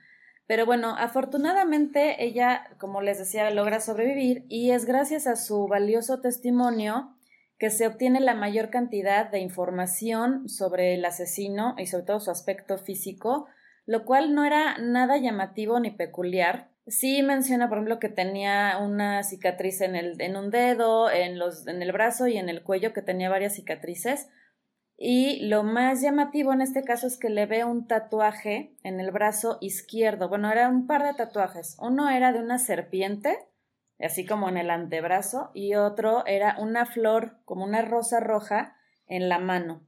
[0.46, 6.20] Pero bueno, afortunadamente ella, como les decía, logra sobrevivir y es gracias a su valioso
[6.20, 7.14] testimonio
[7.58, 12.30] que se obtiene la mayor cantidad de información sobre el asesino y sobre todo su
[12.30, 13.46] aspecto físico,
[13.84, 19.22] lo cual no era nada llamativo ni peculiar, Sí menciona, por ejemplo, que tenía una
[19.22, 22.92] cicatriz en, el, en un dedo, en, los, en el brazo y en el cuello,
[22.92, 24.28] que tenía varias cicatrices.
[24.96, 29.12] Y lo más llamativo en este caso es que le ve un tatuaje en el
[29.12, 30.28] brazo izquierdo.
[30.28, 31.76] Bueno, era un par de tatuajes.
[31.78, 33.38] Uno era de una serpiente,
[34.00, 39.28] así como en el antebrazo, y otro era una flor, como una rosa roja, en
[39.28, 39.86] la mano.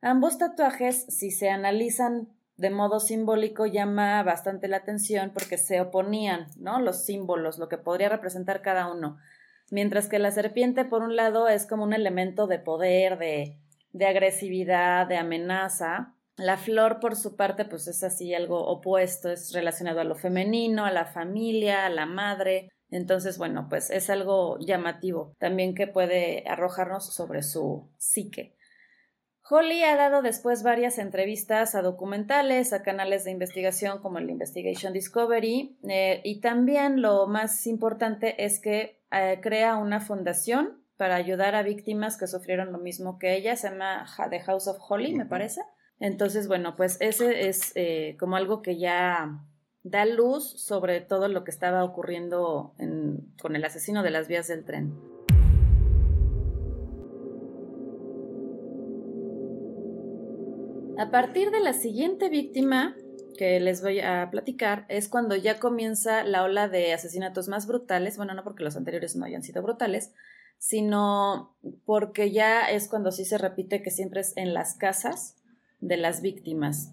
[0.00, 6.48] Ambos tatuajes, si se analizan de modo simbólico llama bastante la atención porque se oponían,
[6.56, 6.80] ¿no?
[6.80, 9.16] Los símbolos, lo que podría representar cada uno.
[9.70, 13.58] Mientras que la serpiente, por un lado, es como un elemento de poder, de,
[13.92, 16.16] de agresividad, de amenaza.
[16.36, 20.84] La flor, por su parte, pues es así algo opuesto, es relacionado a lo femenino,
[20.84, 22.70] a la familia, a la madre.
[22.90, 28.57] Entonces, bueno, pues es algo llamativo también que puede arrojarnos sobre su psique.
[29.50, 34.92] Holly ha dado después varias entrevistas a documentales, a canales de investigación como el Investigation
[34.92, 41.54] Discovery eh, y también lo más importante es que eh, crea una fundación para ayudar
[41.54, 45.24] a víctimas que sufrieron lo mismo que ella, se llama The House of Holly, me
[45.24, 45.62] parece.
[46.00, 49.44] Entonces, bueno, pues ese es eh, como algo que ya
[49.82, 52.74] da luz sobre todo lo que estaba ocurriendo
[53.40, 55.07] con el asesino de las vías del tren.
[60.98, 62.96] A partir de la siguiente víctima
[63.36, 68.16] que les voy a platicar es cuando ya comienza la ola de asesinatos más brutales,
[68.16, 70.12] bueno, no porque los anteriores no hayan sido brutales,
[70.58, 75.36] sino porque ya es cuando sí se repite que siempre es en las casas
[75.78, 76.92] de las víctimas.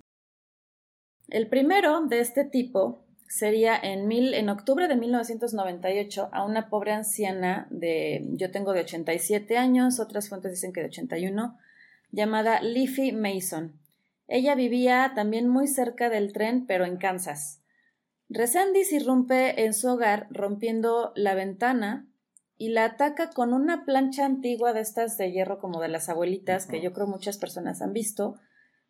[1.28, 6.92] El primero de este tipo sería en, mil, en octubre de 1998 a una pobre
[6.92, 11.58] anciana de, yo tengo de 87 años, otras fuentes dicen que de 81,
[12.12, 13.84] llamada Leafy Mason.
[14.28, 17.62] Ella vivía también muy cerca del tren, pero en Kansas.
[18.28, 22.08] Resendiz irrumpe en su hogar rompiendo la ventana
[22.58, 26.66] y la ataca con una plancha antigua de estas de hierro como de las abuelitas,
[26.66, 28.40] que yo creo muchas personas han visto,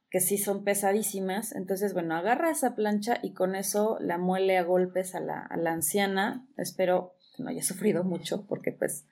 [0.10, 1.52] que sí son pesadísimas.
[1.54, 5.58] Entonces, bueno, agarra esa plancha y con eso la muele a golpes a la, a
[5.58, 6.48] la anciana.
[6.58, 9.06] Espero que no haya sufrido mucho, porque pues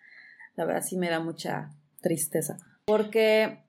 [0.56, 2.58] la verdad sí me da mucha tristeza.
[2.86, 3.66] Porque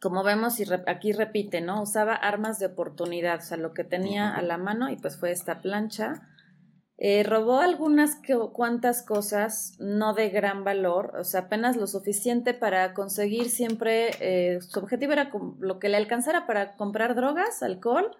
[0.00, 1.82] como vemos y aquí repite, ¿no?
[1.82, 5.30] Usaba armas de oportunidad, o sea, lo que tenía a la mano y pues fue
[5.30, 6.22] esta plancha.
[6.96, 8.18] Eh, robó algunas
[8.52, 14.60] cuantas cosas, no de gran valor, o sea, apenas lo suficiente para conseguir siempre, eh,
[14.60, 18.14] su objetivo era lo que le alcanzara para comprar drogas, alcohol,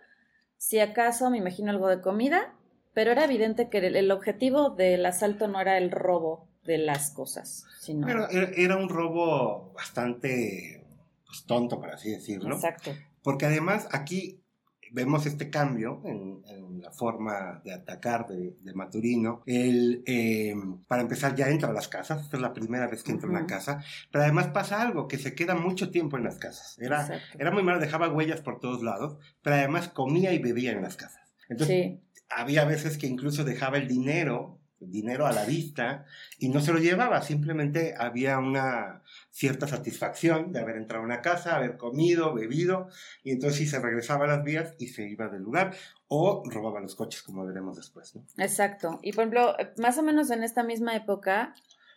[0.57, 2.55] si acaso me imagino algo de comida,
[2.95, 7.67] pero era evidente que el, objetivo del asalto no era el robo de las cosas,
[7.81, 8.07] sino...
[8.07, 10.80] Pero era un robo bastante
[11.31, 12.57] pues, tonto, por así decirlo.
[12.57, 12.91] Exacto.
[13.23, 14.43] Porque además aquí
[14.93, 16.43] vemos este cambio en,
[16.81, 19.43] la forma de atacar de, Maturino.
[19.47, 20.55] Él, eh,
[20.89, 23.31] para empezar, ya entra a las casas, esta es la primera vez que entra a
[23.31, 26.79] una casa, pero además pasa algo, que se queda mucho tiempo en las casas.
[26.81, 30.83] Era, era muy malo, dejaba huellas por todos lados, pero además comía y bebía en
[30.83, 31.21] las casas.
[31.49, 36.07] Entonces, había veces que incluso dejaba el dinero dinero a la vista
[36.39, 39.00] y no se lo llevaba, simplemente había una
[39.31, 42.89] cierta satisfacción de haber entrado a una casa, haber comido, bebido
[43.23, 45.75] y entonces se regresaba a las vías y se iba del lugar
[46.09, 48.19] o robaba los coches como veremos después.
[48.37, 48.99] Exacto.
[49.03, 51.55] Y por ejemplo, más o menos en esta misma época,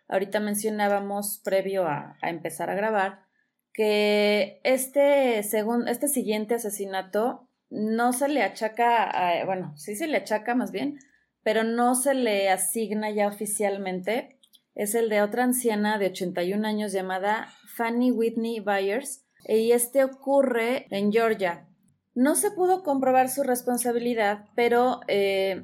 [0.08, 3.26] ahorita mencionábamos previo a, empezar a grabar,
[3.74, 10.54] que este, según, este siguiente asesinato no se le achaca, bueno, sí se le achaca
[10.54, 11.00] más bien
[11.43, 14.33] pero no se le asigna ya oficialmente.
[14.76, 20.88] Es el de otra anciana de 81 años llamada Fanny Whitney Byers y este ocurre
[20.90, 21.68] en Georgia.
[22.16, 25.64] No se pudo comprobar su responsabilidad, pero eh,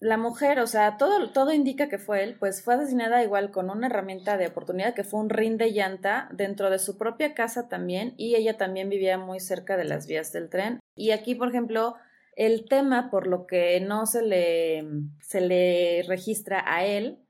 [0.00, 3.70] la mujer, o sea, todo, todo indica que fue él, pues fue asesinada igual con
[3.70, 7.68] una herramienta de oportunidad que fue un rin de llanta dentro de su propia casa
[7.68, 10.80] también y ella también vivía muy cerca de las vías del tren.
[10.94, 11.94] Y aquí, por ejemplo,
[12.36, 14.84] el tema por lo que no se le,
[15.20, 17.25] se le registra a él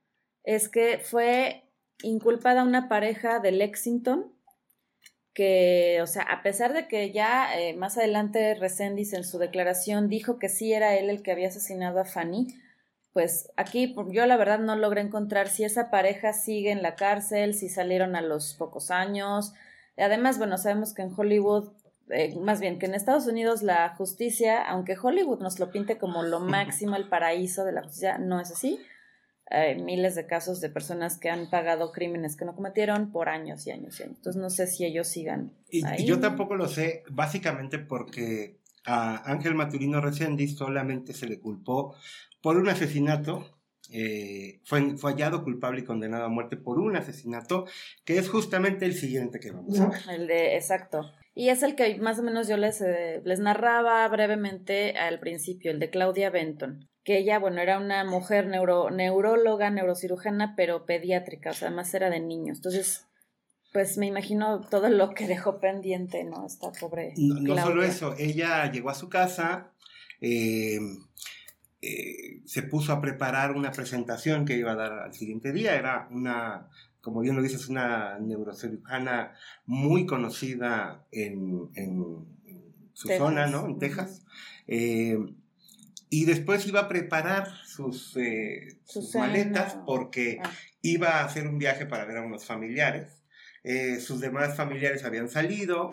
[0.47, 1.65] es que fue
[2.03, 4.33] inculpada una pareja de Lexington
[5.35, 10.09] que, o sea, a pesar de que ya eh, más adelante Resendiz en su declaración
[10.09, 12.47] dijo que sí era él el que había asesinado a Fanny,
[13.13, 17.55] pues aquí yo la verdad no logré encontrar si esa pareja sigue en la cárcel,
[17.55, 19.53] si salieron a los pocos años.
[19.99, 21.73] Además, bueno, sabemos que en Hollywood
[22.11, 26.23] eh, más bien que en Estados Unidos la justicia, aunque Hollywood nos lo pinte como
[26.23, 28.79] lo máximo, el paraíso de la justicia, no es así.
[29.49, 33.67] Hay miles de casos de personas que han pagado crímenes que no cometieron por años
[33.67, 34.17] y años y años.
[34.17, 35.53] Entonces no sé si ellos sigan.
[35.71, 36.05] Y, ahí.
[36.05, 41.95] yo tampoco lo sé, básicamente porque a Ángel Maturino Reséndiz solamente se le culpó
[42.41, 43.57] por un asesinato
[43.93, 47.67] eh, fue, fue, hallado culpable y condenado a muerte por un asesinato,
[48.05, 50.01] que es justamente el siguiente que vamos a ver.
[50.11, 51.13] El de, exacto.
[51.35, 55.71] Y es el que más o menos yo les, eh, les narraba brevemente al principio,
[55.71, 61.51] el de Claudia Benton, que ella, bueno, era una mujer neuro, neuróloga, neurocirujana, pero pediátrica,
[61.51, 62.59] o sea, más era de niños.
[62.59, 63.07] Entonces,
[63.73, 66.45] pues me imagino todo lo que dejó pendiente, ¿no?
[66.45, 67.15] Esta pobre.
[67.17, 69.71] No, no solo eso, ella llegó a su casa,
[70.21, 70.81] eh,
[71.81, 75.77] eh, se puso a preparar una presentación que iba a dar al siguiente día.
[75.77, 76.69] Era una
[77.01, 79.33] como bien lo dices, una neurocirujana
[79.65, 81.71] muy conocida en,
[82.95, 83.67] su zona, ¿no?
[83.67, 84.27] En Texas.
[84.67, 85.17] Eh,
[86.11, 88.79] y después iba a preparar sus, eh,
[89.15, 90.51] maletas porque ah.
[90.83, 93.23] iba a hacer un viaje para ver a unos familiares.
[93.65, 95.91] Eh, sus demás familiares habían salido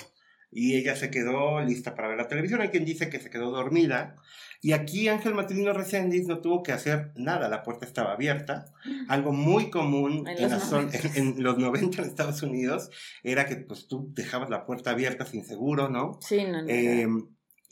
[0.52, 2.62] y ella se quedó lista para ver la televisión.
[2.62, 4.16] Hay quien dice que se quedó dormida
[4.64, 8.68] y aquí Ángel Matrino Reséndiz no tuvo que hacer nada, la puerta estaba abierta.
[9.10, 12.90] Algo muy común en, los, 90 en Estados Unidos
[13.24, 16.18] era que pues tú dejabas la puerta abierta sin seguro, ¿no?
[16.22, 17.06] Sí, no, eh,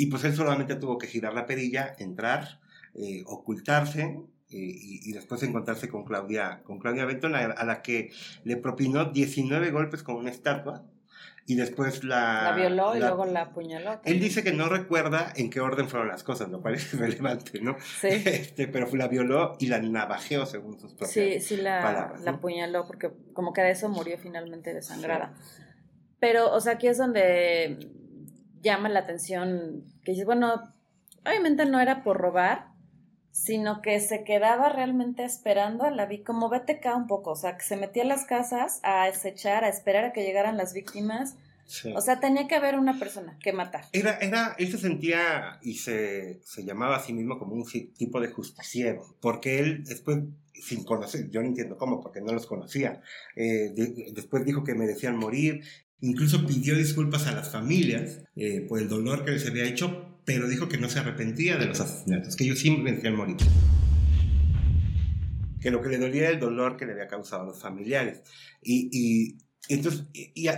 [0.01, 2.59] y pues él solamente tuvo que girar la perilla, entrar,
[2.95, 8.09] eh, ocultarse eh, y, después encontrarse con Claudia, con Claudia Benton, a, la que
[8.43, 10.85] le propinó 19 golpes con una estatua
[11.45, 12.45] y después la...
[12.45, 14.01] La violó y luego la apuñaló.
[14.03, 17.61] Él dice que no recuerda en qué orden fueron las cosas, lo cual es relevante,
[17.61, 17.77] ¿no?
[17.99, 18.07] Sí.
[18.25, 22.87] Este, pero la violó y la navajeó según sus propias Sí, sí la, la apuñaló
[22.87, 25.35] porque como que de eso murió finalmente desangrada.
[26.19, 27.77] Pero, o sea, aquí es donde
[28.61, 30.73] llama la atención que dices, bueno,
[31.25, 32.71] obviamente no era por robar,
[33.31, 37.57] sino que se quedaba realmente esperando a la víctima, como BTK un poco, o sea,
[37.57, 41.35] que se metía a las casas a acechar, a esperar a que llegaran las víctimas.
[41.95, 43.85] O sea, tenía que haber una persona que matar.
[43.93, 48.27] Era, era, él se sentía y se, llamaba a sí mismo como un tipo de
[48.27, 50.19] justiciero, porque él después,
[50.53, 53.01] sin conocer, yo no entiendo cómo, porque no los conocía,
[53.37, 53.71] eh,
[54.13, 55.63] después dijo que merecían morir,
[56.01, 60.47] incluso pidió disculpas a las familias eh, por el dolor que les había hecho, pero
[60.47, 63.37] dijo que no se arrepentía de los asesinatos, que ellos siempre querían morir.
[65.59, 68.21] Que lo que le dolía era el dolor que le había causado a los familiares.
[68.63, 69.37] Y,
[69.69, 70.05] entonces,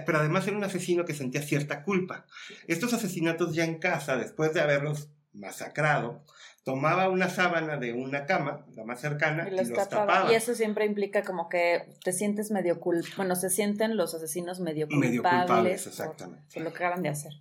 [0.05, 2.25] pero además era un asesino que sentía cierta culpa.
[2.67, 6.23] Estos asesinatos ya en casa, después de haberlos masacrado,
[6.63, 10.31] tomaba una sábana de una cama, la más cercana, y, los, tapaba.
[10.31, 13.15] Y eso siempre implica como que te sientes medio culpable.
[13.17, 15.09] Bueno, se sienten los asesinos medio culpables.
[15.09, 16.45] Medio culpables, exactamente.
[16.53, 17.33] Por, lo que acaban de hacer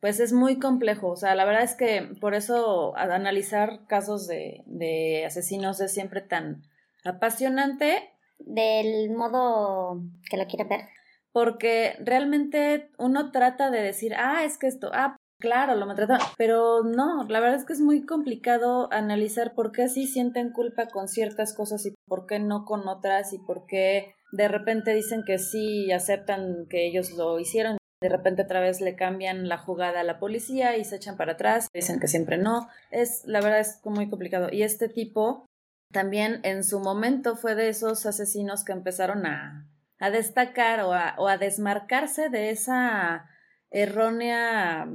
[0.00, 1.08] pues es muy complejo.
[1.08, 6.22] O sea, la verdad es que por eso analizar casos de, de asesinos es siempre
[6.22, 6.62] tan
[7.04, 8.10] apasionante.
[8.38, 10.00] Del modo
[10.30, 10.88] que lo quiere ver.
[11.30, 16.84] Porque realmente uno trata de decir, ah, es que esto, ah, Claro, lo maltrataban, pero
[16.84, 21.08] no, la verdad es que es muy complicado analizar por qué sí sienten culpa con
[21.08, 25.38] ciertas cosas y por qué no con otras y por qué de repente dicen que
[25.38, 30.04] sí aceptan que ellos lo hicieron, de repente otra vez le cambian la jugada a
[30.04, 32.68] la policía y se echan para atrás, dicen que siempre no.
[32.90, 34.48] Es, la verdad es muy complicado.
[34.52, 35.46] Y este tipo
[35.90, 39.66] también en su momento fue de esos asesinos que empezaron a,
[39.98, 43.26] a destacar o a, o a desmarcarse de esa
[43.70, 44.86] errónea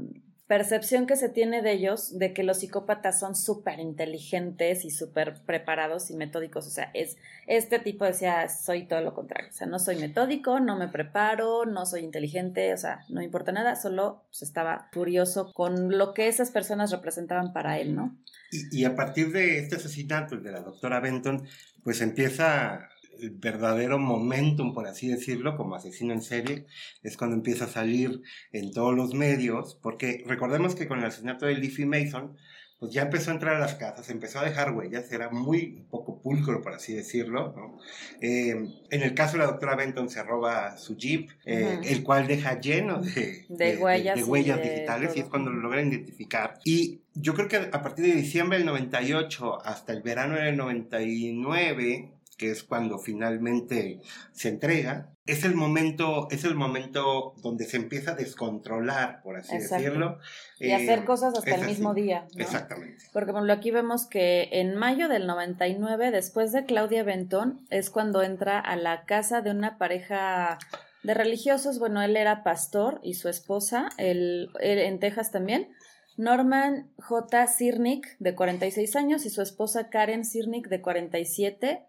[0.48, 5.42] percepción que se tiene de ellos de que los psicópatas son súper inteligentes y súper
[5.46, 6.68] preparados y metódicos.
[6.68, 7.18] O sea, es
[7.48, 9.50] este tipo decía, soy todo lo contrario.
[9.50, 13.52] O sea, no soy metódico, no me preparo, no soy inteligente, o sea, no importa
[13.52, 18.16] nada, solo pues, estaba furioso con lo que esas personas representaban para él, ¿no?
[18.52, 21.48] Y, y a partir de este asesinato, de la doctora Benton,
[21.84, 22.90] pues empieza
[23.34, 26.66] verdadero momentum, por así decirlo, como asesino en serie,
[27.04, 31.46] es cuando empieza a salir en todos los medios, porque recordemos que con el asesinato
[31.46, 32.36] de Leafy Mason,
[32.80, 36.22] pues ya empezó a entrar a las casas, empezó a dejar huellas, era muy poco
[36.22, 37.80] pulcro, por así decirlo.
[38.22, 38.50] Eh,
[38.90, 42.60] en el caso de la doctora Benton se roba su jeep, eh, el cual deja
[42.60, 46.60] lleno de, de, huellas, huellas digitales y es cuando lo logran identificar.
[46.66, 52.15] Y yo creo que a partir de diciembre del 98 hasta el verano del 99,
[52.38, 54.02] que es cuando finalmente
[54.34, 59.58] se entrega, es el momento, es el momento donde se empieza a descontrolar, por así
[59.58, 60.20] decirlo.
[60.60, 62.28] Y hacer eh, cosas hasta el mismo día.
[62.36, 63.06] Exactamente.
[63.14, 68.60] Porque aquí vemos que en mayo del 99, después de Claudia Bentón, es cuando entra
[68.60, 70.60] a la casa de una pareja
[71.04, 71.80] de religiosos.
[71.80, 75.70] Bueno, él era pastor y su esposa, él, en Texas también.
[76.18, 77.48] Norman J.
[77.48, 81.86] Sirnick, de 46 años, y su esposa Karen Sirnick, de 47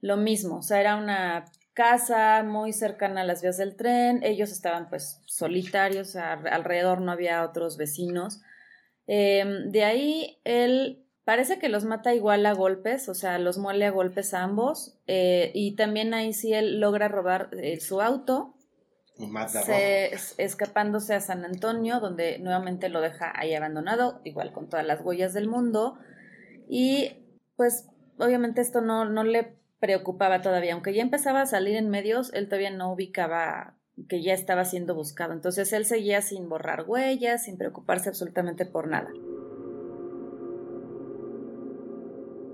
[0.00, 1.44] lo mismo, o sea, era una
[1.76, 7.44] casa muy cercana a las vías del tren, ellos estaban pues solitarios, alrededor no había
[7.44, 8.40] otros vecinos.
[9.06, 13.84] Em, de ahí él parece que los mata igual a golpes, o sea, los muele
[13.84, 18.54] a golpes a ambos, eh, y también ahí sí él logra robar eh, su auto,
[20.38, 25.34] escapándose a San Antonio, donde nuevamente lo deja ahí abandonado, igual con todas las huellas
[25.34, 25.98] del mundo,
[26.68, 27.18] y
[27.56, 27.88] pues
[28.18, 32.46] obviamente esto no, no le preocupaba todavía, aunque ya empezaba a salir en medios, él
[32.46, 33.76] todavía no ubicaba
[34.08, 35.32] que ya estaba siendo buscado.
[35.32, 39.10] Entonces él seguía sin borrar huellas, sin preocuparse absolutamente por nada.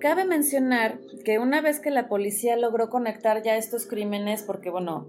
[0.01, 5.09] Cabe mencionar que una vez que la policía logró conectar ya estos crímenes, porque bueno,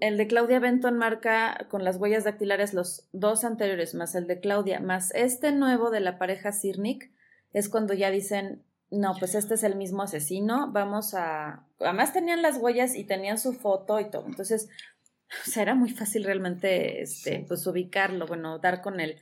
[0.00, 4.40] el de Claudia Benton marca con las huellas dactilares los dos anteriores, más el de
[4.40, 7.12] Claudia, más este nuevo de la pareja Sirnik,
[7.52, 11.64] es cuando ya dicen, no, pues este es el mismo asesino, vamos a...
[11.78, 14.68] Además tenían las huellas y tenían su foto y todo, entonces,
[15.46, 19.16] o sea, era muy fácil realmente, este, pues ubicarlo, bueno, dar con él.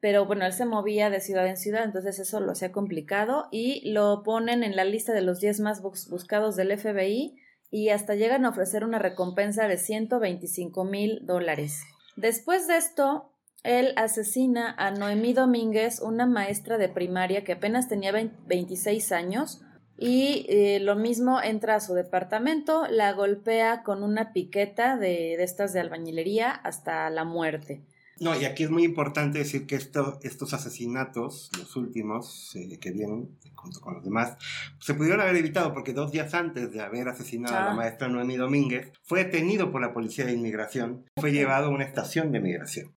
[0.00, 3.88] Pero bueno, él se movía de ciudad en ciudad, entonces eso lo hacía complicado y
[3.92, 7.36] lo ponen en la lista de los 10 más buscados del FBI
[7.70, 11.82] y hasta llegan a ofrecer una recompensa de 125 mil dólares.
[12.16, 13.31] Después de esto,
[13.62, 19.62] él asesina a Noemí Domínguez, una maestra de primaria que apenas tenía 26 años,
[19.96, 25.72] y eh, lo mismo entra a su departamento, la golpea con una piqueta de, estas
[25.72, 27.82] de albañilería hasta la muerte.
[28.18, 33.36] No, y aquí es muy importante decir que estos asesinatos, los últimos eh, que vienen
[33.54, 34.36] junto con los demás,
[34.80, 37.74] se pudieron haber evitado porque dos días antes de haber asesinado a la ah.
[37.74, 42.32] maestra Noemí Domínguez, fue detenido por la policía de inmigración, fue llevado a una estación
[42.32, 42.92] de migración.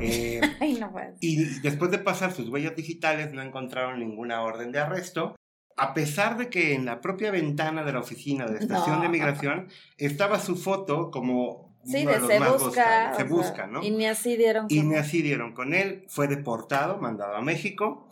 [0.00, 0.40] Eh,
[1.20, 5.34] y después de pasar sus huellas digitales no encontraron ninguna orden de arresto,
[5.76, 9.08] a pesar de que en la propia ventana de la oficina de la estación de
[9.08, 9.68] migración
[9.98, 13.82] estaba su foto como sí, de se busca, se busca, ¿no?
[13.82, 16.04] Y ni así dieron con Y ni así dieron con él.
[16.08, 18.08] Fue deportado, mandado a México.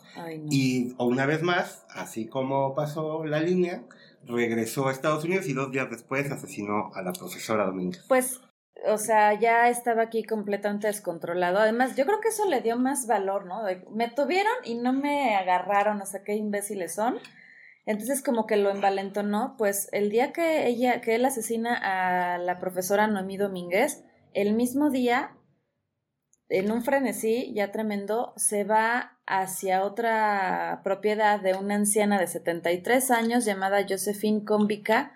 [0.51, 3.83] Y una vez más, así como pasó la línea,
[4.25, 8.05] regresó a Estados Unidos y dos días después asesinó a la profesora Domínguez.
[8.07, 8.41] Pues
[8.85, 11.59] o sea, ya estaba aquí completamente descontrolado.
[11.59, 13.63] Además, yo creo que eso le dio más valor, ¿no?
[13.91, 17.19] me tuvieron y no me agarraron, o sea, qué imbéciles son.
[17.85, 22.59] Entonces, como que lo envalentonó, pues el día que ella, que él asesina a la
[22.59, 24.03] profesora Noemí Domínguez,
[24.33, 25.35] el mismo día,
[26.49, 33.11] en un frenesí ya tremendo, se va hacia otra propiedad de una anciana de 73
[33.11, 35.13] años llamada Josephine Combica,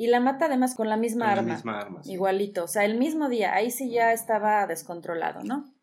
[0.00, 1.48] y la mata además con la misma con arma.
[1.48, 2.64] La misma arma Igualito.
[2.64, 3.52] O sea, el mismo día.
[3.52, 5.74] Ahí sí ya estaba descontrolado, ¿no?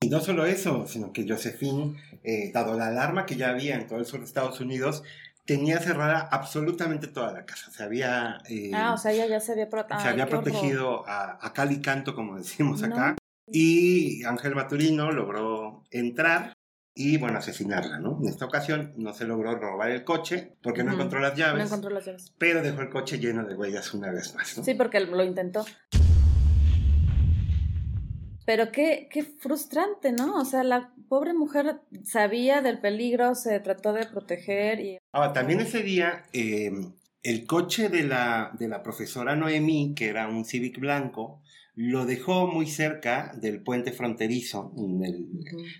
[0.00, 3.86] Y no solo eso, sino que Josephine, eh, dado la alarma que ya había en
[3.86, 5.04] todo el sur de Estados Unidos,
[5.44, 7.70] tenía cerrada absolutamente toda la casa.
[7.70, 8.38] Se había.
[8.48, 12.12] Eh, ah, o sea, ella ya se había, se había protegido a, cal y canto,
[12.12, 13.14] como decimos acá.
[13.46, 16.54] Y Ángel Maturino logró entrar
[16.98, 18.18] y, bueno, asesinarla, ¿no?
[18.22, 21.58] En esta ocasión no se logró robar el coche porque no encontró las llaves.
[21.58, 22.32] No encontró las llaves.
[22.38, 24.64] Pero dejó el coche lleno de huellas una vez más, ¿no?
[24.64, 25.66] Sí, porque lo intentó.
[28.46, 30.36] Pero qué, qué frustrante, ¿no?
[30.36, 34.98] O sea, la pobre mujer sabía del peligro, se trató de proteger y...
[35.12, 36.70] Ahora, también ese día, eh,
[37.22, 41.42] el coche de la, de la profesora Noemí, que era un Civic blanco,
[41.76, 45.28] lo dejó muy cerca del puente fronterizo en el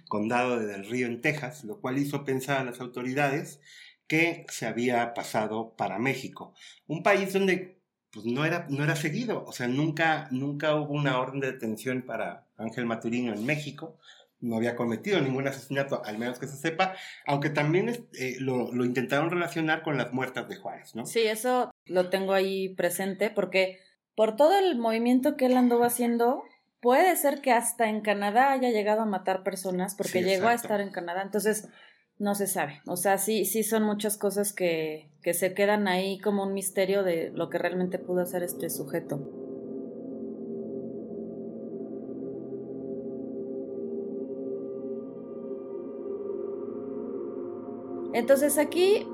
[0.09, 3.61] condado de Del Río, en Texas, lo cual hizo pensar a las autoridades
[4.07, 6.55] que se había pasado para México,
[6.86, 7.80] un país donde
[8.12, 12.03] pues, no, era, no era seguido, o sea, nunca, nunca hubo una orden de detención
[12.03, 13.99] para Ángel Maturino en México,
[14.38, 16.94] no había cometido ningún asesinato, al menos que se sepa,
[17.26, 21.07] aunque también eh, lo, lo, intentaron relacionar con las muertas de Juárez, ¿no?
[21.07, 23.80] Sí, eso lo tengo ahí presente porque
[24.17, 26.43] por todo el movimiento que él anduvo haciendo,
[26.81, 30.81] puede ser que hasta en Canadá haya llegado a matar personas, porque llegó a estar
[30.81, 31.23] en Canadá.
[31.23, 31.69] Entonces,
[32.19, 32.81] no se sabe.
[32.87, 37.03] O sea, sí, sí son muchas cosas que, que se quedan ahí como un misterio
[37.03, 39.21] de lo que realmente pudo hacer este sujeto.
[48.14, 49.07] Entonces aquí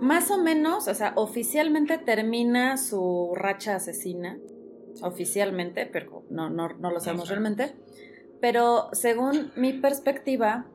[0.00, 4.38] más o menos, o sea, oficialmente termina su racha asesina.
[5.02, 7.74] Oficialmente, pero no, no, no lo sabemos realmente.
[8.40, 10.66] Pero según mi perspectiva,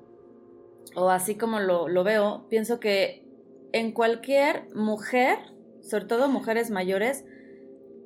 [0.96, 3.28] o así como lo, lo veo, pienso que
[3.74, 5.38] en cualquier mujer,
[5.82, 7.26] sobre todo mujeres mayores,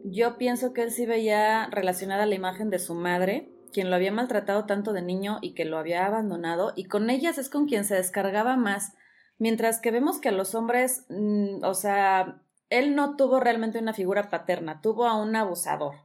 [0.03, 4.11] yo pienso que él sí veía relacionada la imagen de su madre, quien lo había
[4.11, 7.85] maltratado tanto de niño y que lo había abandonado, y con ellas es con quien
[7.85, 8.93] se descargaba más
[9.41, 13.91] Mientras que vemos que a los hombres, mm, o sea, él no tuvo realmente una
[13.91, 15.95] figura paterna, tuvo a un abusador,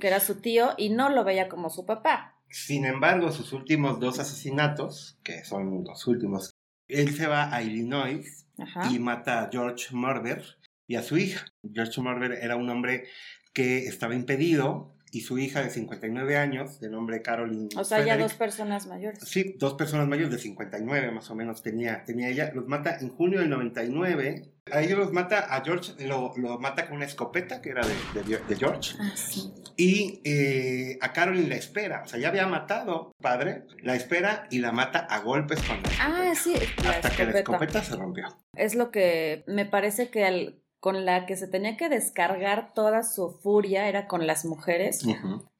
[0.00, 2.38] que era su tío, y no lo veía como su papá.
[2.48, 6.52] Sin embargo, sus últimos dos asesinatos, que son los últimos,
[6.88, 8.46] él se va a Illinois
[8.90, 10.42] y mata a George Murder
[10.86, 11.44] y a su hija.
[11.70, 13.08] George Murder era un hombre
[13.52, 17.68] que estaba impedido y su hija de 59 años, de nombre Caroline.
[17.76, 19.20] O sea, ya dos personas mayores.
[19.24, 22.52] Sí, dos personas mayores de 59 más o menos tenía, tenía ella.
[22.54, 24.52] Los mata en junio del 99.
[24.72, 28.22] A ellos los mata, a George lo, lo mata con una escopeta que era de,
[28.22, 28.94] de, George.
[29.00, 29.52] Ah, sí.
[29.76, 32.02] Y eh, a Caroline la espera.
[32.04, 35.90] O sea, ya había matado padre, la espera y la mata a golpes con la
[36.00, 36.54] Ah, sí.
[36.86, 38.26] hasta que la escopeta se rompió.
[38.54, 43.02] Es lo que me parece que al con la que se tenía que descargar toda
[43.02, 45.06] su furia era con las mujeres,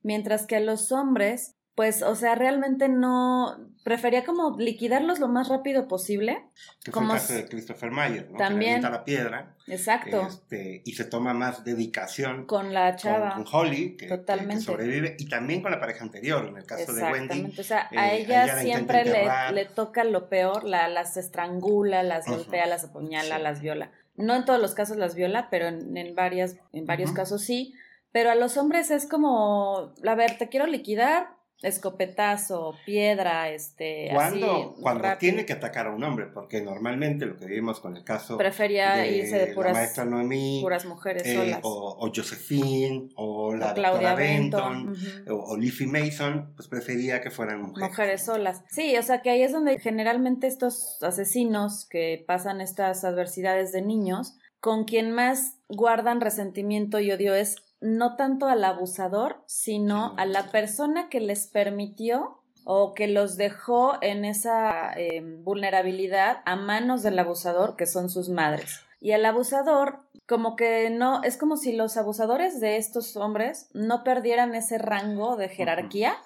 [0.03, 5.49] mientras que a los hombres, pues, o sea, realmente no, prefería como liquidarlos lo más
[5.49, 6.45] rápido posible.
[6.83, 8.39] Que como fue el caso de Christopher Mayer, ¿no?
[8.39, 8.83] También.
[8.83, 9.57] la piedra.
[9.67, 10.27] Exacto.
[10.27, 12.47] Este, y se toma más dedicación.
[12.47, 13.35] Con la chava.
[13.35, 14.65] Con, Holly, que, Totalmente.
[14.65, 17.55] sobrevive, y también con la pareja anterior, en el caso de Wendy.
[17.59, 22.27] O sea, a eh, ella, siempre le, le, toca lo peor, la, las estrangula, las
[22.27, 23.91] golpea, las apuñala, las viola.
[24.21, 27.75] No en todos los casos las viola, pero en, varias, en varios casos sí.
[28.13, 31.29] Pero a los hombres es como, a ver, te quiero liquidar,
[31.63, 37.47] escopetazo, piedra, este, cuando, cuando tiene que atacar a un hombre, porque normalmente lo que
[37.47, 41.35] vimos con el caso prefería de irse de puras, la maestra Noemí, puras mujeres eh,
[41.35, 44.95] solas, o, Josephine, o la Claudia Benton,
[45.29, 47.91] o, Leafy Mason, pues prefería que fueran mujeres.
[47.91, 48.63] Mujeres solas.
[48.71, 53.83] Sí, o sea que ahí es donde generalmente estos asesinos que pasan estas adversidades de
[53.83, 60.27] niños, con quien más guardan resentimiento y odio es no tanto al abusador, sino a
[60.27, 67.03] la persona que les permitió o que los dejó en esa em, vulnerabilidad a manos
[67.03, 68.81] del abusador, que son sus madres.
[69.01, 74.05] Y el abusador, como que no, es como si los abusadores de estos hombres no
[74.05, 76.17] perdieran ese rango de jerarquía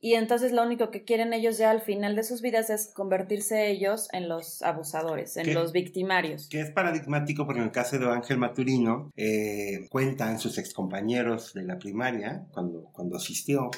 [0.00, 3.68] y entonces lo único que quieren ellos ya al final de sus vidas es convertirse
[3.70, 6.48] ellos en los abusadores, en los victimarios.
[6.48, 11.64] Que es paradigmático porque en el caso de Ángel Maturino eh, cuentan sus excompañeros de
[11.64, 13.70] la primaria cuando, cuando asistió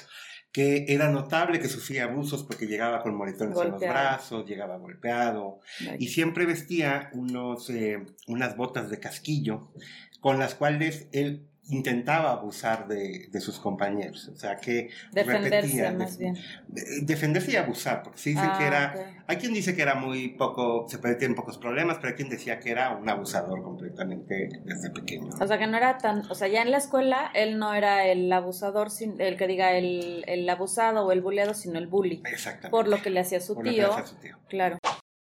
[0.52, 5.60] que era notable que sufría abusos porque llegaba con moretones en los brazos, llegaba golpeado
[5.98, 9.72] y siempre vestía unos, eh, unas botas de casquillo
[10.20, 16.36] con las cuales él intentaba abusar de, sus compañeros, o sea que defenderse más bien.
[17.02, 20.30] defenderse y abusar, porque se dice que ah, era, hay quien dice que era muy
[20.30, 24.48] poco, se puede tener pocos problemas, pero hay quien decía que era un abusador completamente
[24.64, 25.30] desde pequeño.
[25.40, 28.06] O sea que no era tan, o sea ya en la escuela él no era
[28.06, 28.88] el abusador,
[29.18, 32.22] el que diga el, el abusado o el bulleado, sino el bully.
[32.26, 32.70] Exactamente.
[32.70, 34.36] Por lo que le hacía su, tío, su tío.
[34.48, 34.78] Claro.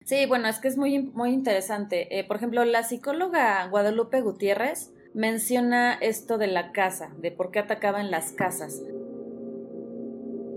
[0.04, 2.18] Sí, bueno, es que es muy, muy interesante.
[2.18, 7.58] Eh, por ejemplo, la psicóloga Guadalupe Gutiérrez menciona esto de la casa, de por qué
[7.58, 8.80] atacaban las casas.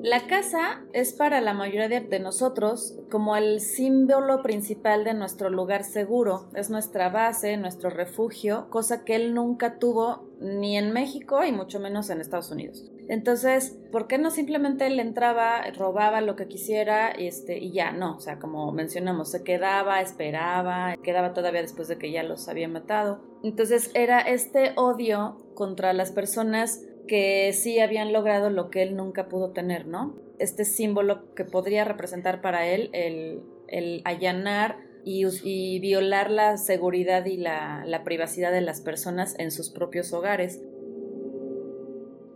[0.05, 5.83] La casa es para la mayoría de, nosotros como el símbolo principal de nuestro lugar
[5.83, 11.51] seguro, es nuestra base, nuestro refugio, cosa que él nunca tuvo ni en México y
[11.51, 12.91] mucho menos en Estados Unidos.
[13.07, 17.91] Entonces, ¿por qué no simplemente él entraba, robaba lo que quisiera este, y ya?
[17.91, 22.47] No, o sea, como mencionamos, se quedaba, esperaba, quedaba todavía después de que ya los
[22.47, 23.23] había matado.
[23.41, 29.27] Entonces era este odio contra las personas que sí habían logrado lo que él nunca
[29.27, 30.15] pudo tener, ¿no?
[30.39, 37.83] Este símbolo que podría representar para él el, allanar y, violar la seguridad y la,
[37.85, 40.61] la privacidad de las personas en sus propios hogares.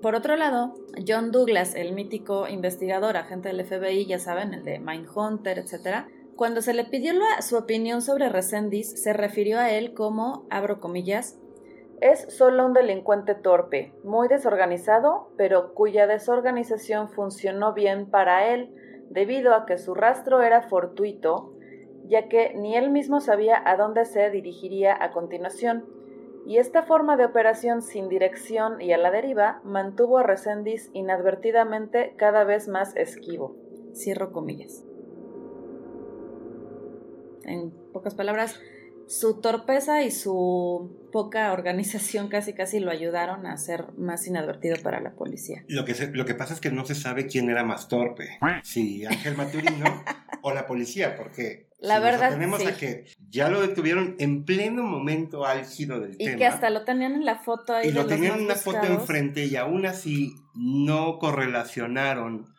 [0.02, 4.80] Por otro lado, John Douglas, el mítico investigador, agente del FBI, ya saben, el de
[4.80, 6.06] Mindhunter, etc.,
[6.40, 7.12] cuando se le pidió
[7.42, 11.38] su opinión sobre Resendiz, se refirió a él como, abro comillas,
[12.02, 18.74] es solo un delincuente torpe, muy desorganizado, pero cuya desorganización funcionó bien para él
[19.10, 21.54] debido a que su rastro era fortuito,
[22.06, 25.86] ya que ni él mismo sabía a dónde se dirigiría a continuación,
[26.45, 32.14] y esta forma de operación sin dirección y a la deriva mantuvo a Resendiz inadvertidamente
[32.18, 33.56] cada vez más esquivo.
[33.93, 34.86] Cierro comillas.
[37.43, 38.60] En pocas palabras,
[39.10, 45.01] su torpeza y su poca organización casi casi lo ayudaron a ser más inadvertido para
[45.01, 45.66] la policía.
[45.68, 49.05] Lo que, lo que pasa es que no se sabe quién era más torpe, si
[49.07, 50.03] Ángel Maturino
[50.43, 55.43] o la policía, porque la verdad tenemos a que ya lo detuvieron en pleno momento
[55.43, 56.32] álgido del tema.
[56.32, 57.89] Y que hasta lo tenían en la foto ahí.
[57.89, 62.53] Y lo tenían en una foto enfrente y aún así no correlacionaron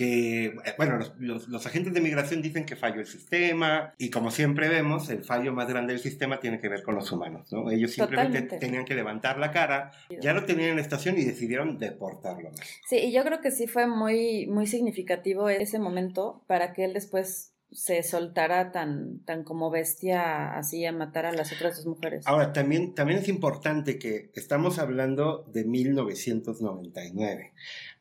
[0.00, 4.70] que, eh, bueno, los, agentes de migración dicen que falló el sistema y como siempre
[4.70, 7.70] vemos, el fallo más grande del sistema tiene que ver con los humanos, ¿no?
[7.70, 9.92] Ellos simplemente tenían que levantar la cara,
[10.22, 12.50] ya lo tenían en la estación y decidieron deportarlo.
[12.88, 16.94] Sí, y yo creo que sí fue muy, muy significativo ese momento para que él
[16.94, 22.26] después se soltara tan, tan como bestia así a matar a las otras dos mujeres.
[22.26, 27.52] Ahora, también, también es importante que estamos hablando de 1999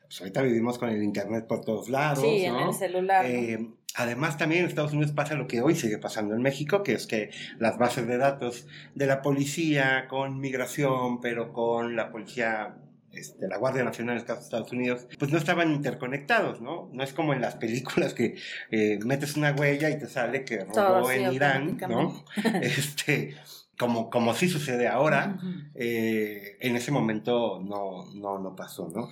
[0.10, 2.24] pues ahorita vivimos con el internet por todos lados.
[2.24, 3.24] Sí, en el celular.
[3.28, 6.93] Eh, además, también en Estados Unidos pasa lo que hoy sigue pasando en México, que
[6.93, 7.30] es que
[7.60, 12.76] las bases de datos de la policía con migración, pero con la policía
[13.12, 16.89] este, la Guardia Nacional de Estados Unidos, pues no estaban interconectados, ¿no?
[16.91, 18.36] No es como en las películas que
[18.72, 22.26] eh, metes una huella y te sale que robó en Irán, ¿no?
[22.64, 23.36] este,
[23.78, 25.38] como, como sí sucede ahora,
[25.76, 29.12] eh, en ese momento no, no, no pasó, ¿no?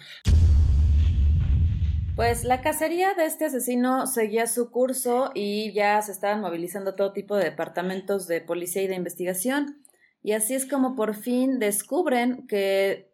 [2.18, 7.13] Pues la cacería de este asesino seguía su curso y ya se estaban movilizando todo
[7.13, 9.84] tipo de departamentos de policía y de investigación.
[10.24, 13.11] Y así es como por fin descubren que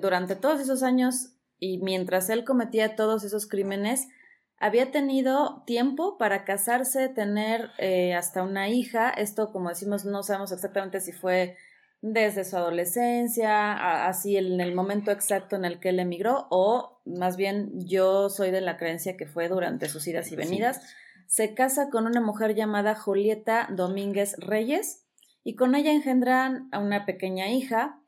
[0.00, 4.08] durante todos esos años y mientras él cometía todos esos crímenes,
[4.58, 9.10] había tenido tiempo para casarse, tener eh, hasta una hija.
[9.10, 11.56] Esto, como decimos, no sabemos exactamente si fue
[12.00, 17.36] desde su adolescencia, así en el momento exacto en el que él emigró, o más
[17.36, 20.80] bien yo soy de la creencia que fue durante sus idas y venidas.
[21.26, 25.06] Se casa con una mujer llamada Julieta Domínguez Reyes
[25.44, 28.00] y con ella engendran a una pequeña hija.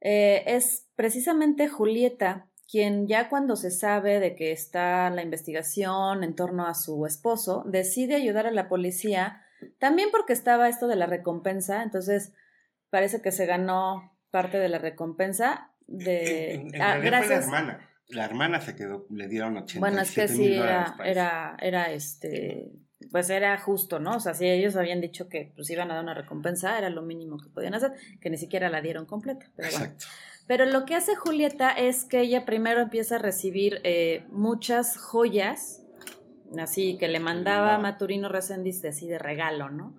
[0.00, 6.34] Eh, es precisamente Julieta quien ya cuando se sabe de que está la investigación en
[6.34, 9.42] torno a su esposo, decide ayudar a la policía,
[9.78, 12.32] también porque estaba esto de la recompensa, entonces
[12.96, 17.28] parece que se ganó parte de la recompensa de ah, gracias.
[17.28, 17.90] la hermana.
[18.08, 22.72] La hermana se quedó, le dieron 80 Bueno, es que sí era, era, era este,
[23.10, 24.16] pues era justo, ¿no?
[24.16, 27.02] O sea, si ellos habían dicho que pues iban a dar una recompensa, era lo
[27.02, 29.44] mínimo que podían hacer, que ni siquiera la dieron completa.
[29.54, 30.06] Pero Exacto.
[30.46, 35.84] Pero lo que hace Julieta es que ella primero empieza a recibir eh, muchas joyas,
[36.58, 39.98] así que le mandaba a Maturino Resendiz así de regalo, ¿no?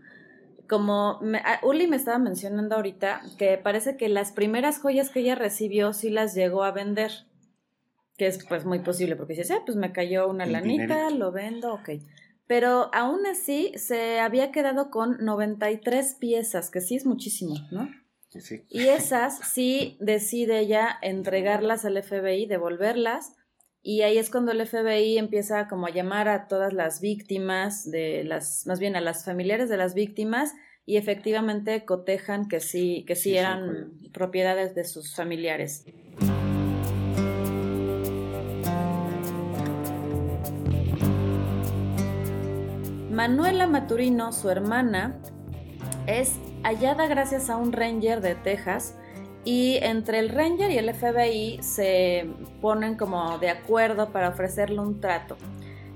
[0.67, 5.35] Como ah, Uli me estaba mencionando ahorita que parece que las primeras joyas que ella
[5.35, 7.11] recibió sí las llegó a vender,
[8.17, 11.73] que es pues muy posible porque dice, ah, pues me cayó una lanita, lo vendo,
[11.73, 11.89] ok.
[12.47, 17.89] Pero aún así se había quedado con 93 piezas, que sí es muchísimo, ¿no?
[18.29, 18.63] Sí.
[18.69, 23.36] Y esas sí decide ella entregarlas al FBI, devolverlas,
[23.87, 28.25] y ahí es cuando el FBI empieza como a llamar a todas las víctimas de
[28.25, 30.53] las, más bien a las familiares de las víctimas
[30.85, 35.85] y efectivamente cotejan que sí, que sí, eran propiedades de sus familiares.
[43.09, 45.17] Manuela Maturino, su hermana,
[46.07, 46.33] es
[46.63, 48.97] hallada gracias a un ranger de Texas
[49.47, 52.27] y entre el Ranger y el FBI se
[52.59, 55.37] ponen como de acuerdo para ofrecerle un trato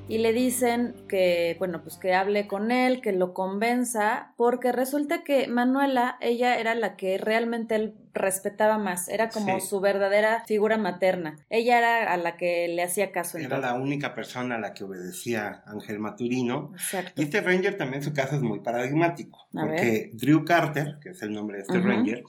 [0.08, 5.26] y le dicen que, bueno, pues que hable con él, que lo convenza, porque resulta
[5.26, 10.78] que Manuela, ella era la que realmente él respetaba más, era como su verdadera figura
[10.78, 11.38] materna.
[11.50, 13.38] Ella era a la que le hacía caso.
[13.38, 16.72] era la única persona a la que obedecía Ángel Maturino.
[16.74, 17.22] Exacto.
[17.22, 21.34] Y este Ranger también su caso es muy paradigmático, porque Drew Carter, que es el
[21.34, 22.24] nombre de este Ranger,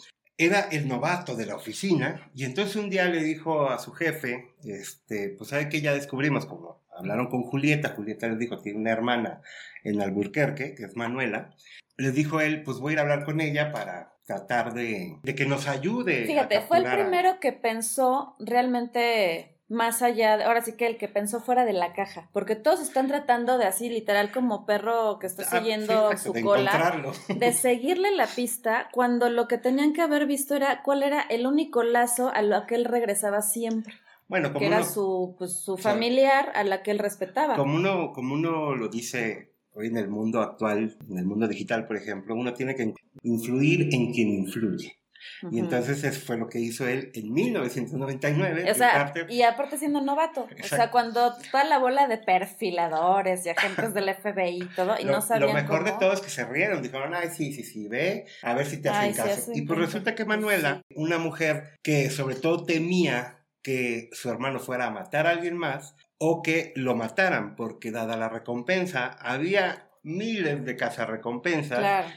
[0.44, 4.54] era el novato de la oficina y entonces un día le dijo a su jefe,
[4.64, 8.92] este, pues sabe que ya descubrimos como hablaron con Julieta, Julieta les dijo, tiene una
[8.92, 9.42] hermana
[9.82, 11.54] en Alburquerque, que es Manuela,
[11.96, 15.46] les dijo él, pues voy a ir a hablar con ella para tratar de, que
[15.46, 16.26] nos ayude.
[16.26, 21.40] Fíjate, fue el primero que pensó realmente más allá, ahora sí que el que pensó
[21.40, 25.42] fuera de la caja, porque todos están tratando de así, literal, como perro que está
[25.42, 30.54] ah, siguiendo su cola, de seguirle la pista, cuando lo que tenían que haber visto
[30.54, 33.94] era cuál era el único lazo a lo que él regresaba siempre.
[34.28, 37.56] Bueno, como que era su, pues, su familiar a la que él respetaba.
[37.56, 41.86] Como uno, como uno lo dice hoy en el mundo actual, en el mundo digital,
[41.86, 45.01] por ejemplo, uno tiene que influir en quien influye.
[45.50, 48.70] Y entonces eso fue lo que hizo él en 1999.
[48.70, 50.48] O sea, y aparte siendo novato.
[50.62, 55.04] O sea, cuando toda la bola de perfiladores y agentes del FBI y todo, y
[55.04, 56.82] no sabían Lo mejor de todo es que se rieron.
[56.82, 59.52] Dijeron, ay, sí, sí, sí, ve, a ver si te hacen caso.
[59.54, 64.86] y pues resulta que Manuela, una mujer que sobre todo temía que su hermano fuera
[64.86, 70.64] a matar a alguien más o que lo mataran, porque dada la recompensa, había miles
[70.64, 71.78] de cazarrecompensas.
[71.78, 72.08] Claro.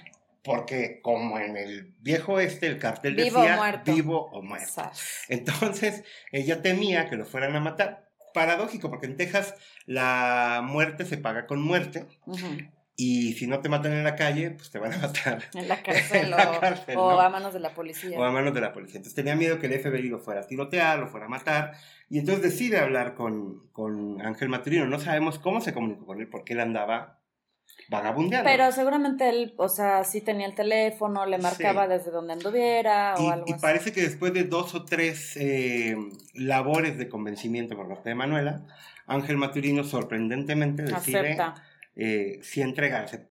[0.45, 4.91] Porque como en el viejo este, el cartel decía vivo o muerto.
[5.27, 8.07] Entonces, ella temía que lo fueran a matar.
[8.33, 12.05] Paradójico, porque en Texas la muerte se paga con muerte.
[12.97, 15.43] Y si no te matan en la calle, pues te van a matar.
[15.53, 15.81] En la
[16.59, 18.17] cárcel, o, a manos de la policía.
[18.17, 18.97] O a manos de la policía.
[18.97, 21.73] Entonces tenía miedo que el FBI lo fuera a tirotear, lo fuera a matar.
[22.09, 24.85] Y entonces decide hablar con, con Ángel Maturino.
[24.85, 27.19] No sabemos cómo se comunicó con él, porque él andaba
[27.89, 28.49] vagabundeando.
[28.49, 33.23] Pero seguramente él, o sea, sí tenía el teléfono, le marcaba desde donde anduviera o
[33.23, 35.95] y, algo y parece que después de dos o tres eh,
[36.33, 38.65] labores de convencimiento por parte de Manuela,
[39.07, 41.37] Ángel Maturino sorprendentemente decide...
[41.95, 43.29] Eh, sí entregarse.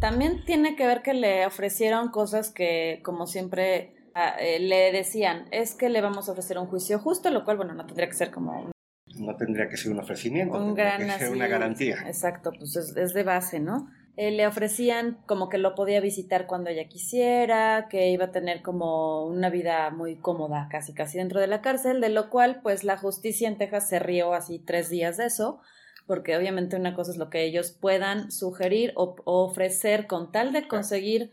[0.00, 5.46] También tiene que ver que le ofrecieron cosas que, como siempre, ah, eh, le decían,
[5.50, 8.14] es que le vamos a ofrecer un juicio justo, lo cual, bueno, no tendría que
[8.14, 8.70] ser como
[9.16, 11.96] No tendría que ser un ofrecimiento, un gran, que ser una garantía.
[12.06, 13.90] Exacto, pues es, de base, ¿no?
[14.16, 18.60] Eh, le ofrecían como que lo podía visitar cuando ella quisiera, que iba a tener
[18.60, 22.84] como una vida muy cómoda, casi casi dentro de la cárcel, de lo cual pues
[22.84, 25.60] la justicia en Texas se rió así tres días de eso,
[26.06, 30.68] porque obviamente una cosa es lo que ellos puedan sugerir o, ofrecer con tal de
[30.68, 31.32] conseguir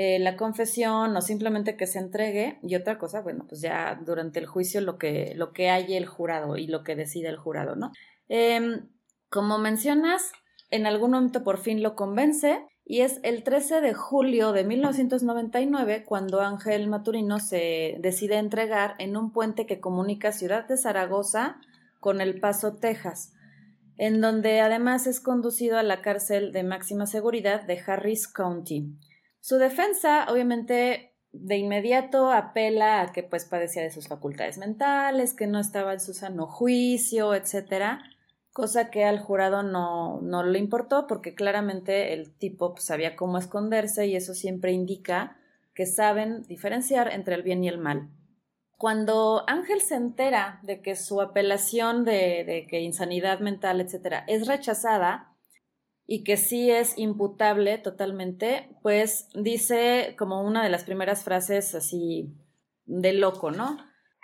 [0.00, 4.38] eh, la confesión o simplemente que se entregue y otra cosa, bueno, pues ya durante
[4.38, 7.74] el juicio lo que, lo que hay el jurado y lo que decide el jurado,
[7.74, 7.90] ¿no?
[8.28, 8.90] Em,
[9.28, 10.30] como mencionas,
[10.70, 16.04] en algún momento por fin lo convence y es el 13 de julio de 1999
[16.04, 21.56] cuando Ángel Maturino se decide entregar en un puente que comunica Ciudad de Zaragoza
[21.98, 23.32] con El Paso, Texas
[23.96, 28.96] en donde además es conducido a la cárcel de máxima seguridad de Harris County.
[29.40, 35.46] Su defensa, obviamente, de inmediato apela a que pues padecía de sus facultades mentales, que
[35.46, 38.02] no estaba en su sano juicio, etcétera,
[38.52, 43.38] cosa que al jurado no, no le importó porque claramente el tipo pues, sabía cómo
[43.38, 45.36] esconderse y eso siempre indica
[45.74, 48.10] que saben diferenciar entre el bien y el mal.
[48.76, 55.36] Cuando Ángel se entera de que su apelación de, que insanidad mental, etcétera, es rechazada
[56.10, 62.34] y que sí es imputable totalmente, pues dice como una de las primeras frases así
[62.86, 63.76] de loco, ¿no?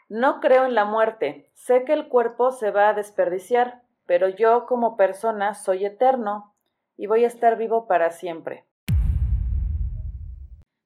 [0.08, 1.50] No creo en la muerte.
[1.52, 6.56] Sé que el cuerpo se va a desperdiciar, pero yo como persona soy eterno
[6.96, 8.64] y voy a estar vivo para siempre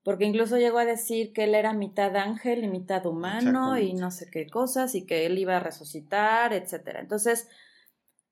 [0.08, 4.10] porque incluso llegó a decir que él era mitad ángel y mitad humano y no
[4.10, 7.00] sé qué cosas y que él iba a resucitar, etcétera.
[7.00, 7.46] Entonces,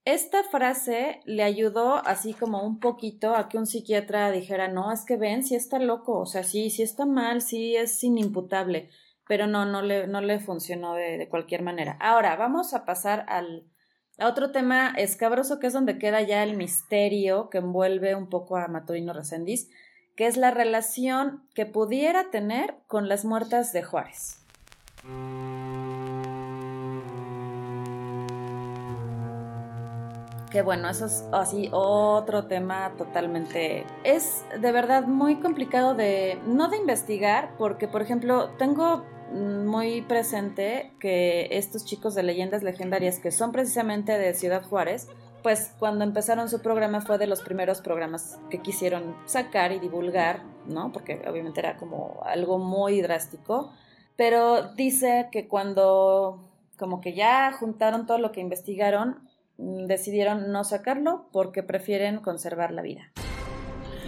[0.07, 5.05] esta frase le ayudó así como un poquito a que un psiquiatra dijera, no, es
[5.05, 8.89] que ven, si está loco, o sea, sí, sí está mal, sí es inimputable,
[9.27, 11.99] pero no, no le, no le funcionó de, de cualquier manera.
[12.01, 13.67] Ahora, vamos a pasar al,
[14.17, 18.57] a otro tema escabroso, que es donde queda ya el misterio que envuelve un poco
[18.57, 19.69] a Maturino Resendiz,
[20.15, 24.41] que es la relación que pudiera tener con las muertas de Juárez.
[30.57, 33.85] Que bueno, eso es así otro tema totalmente...
[34.05, 39.05] Es de verdad muy complicado de, no de investigar, porque por ejemplo, tengo
[39.35, 45.09] muy presente que estos chicos de leyendas legendarias, que son precisamente de Ciudad Juárez,
[45.43, 50.43] pues cuando empezaron su programa fue de los primeros programas que quisieron sacar y divulgar,
[50.67, 50.91] ¿no?
[50.91, 53.73] Porque obviamente era como algo muy drástico.
[54.17, 56.49] Pero dice que cuando
[56.79, 59.29] como que ya juntaron todo lo que investigaron,
[59.59, 63.13] decidieron no sacarlo porque prefieren conservar la vida.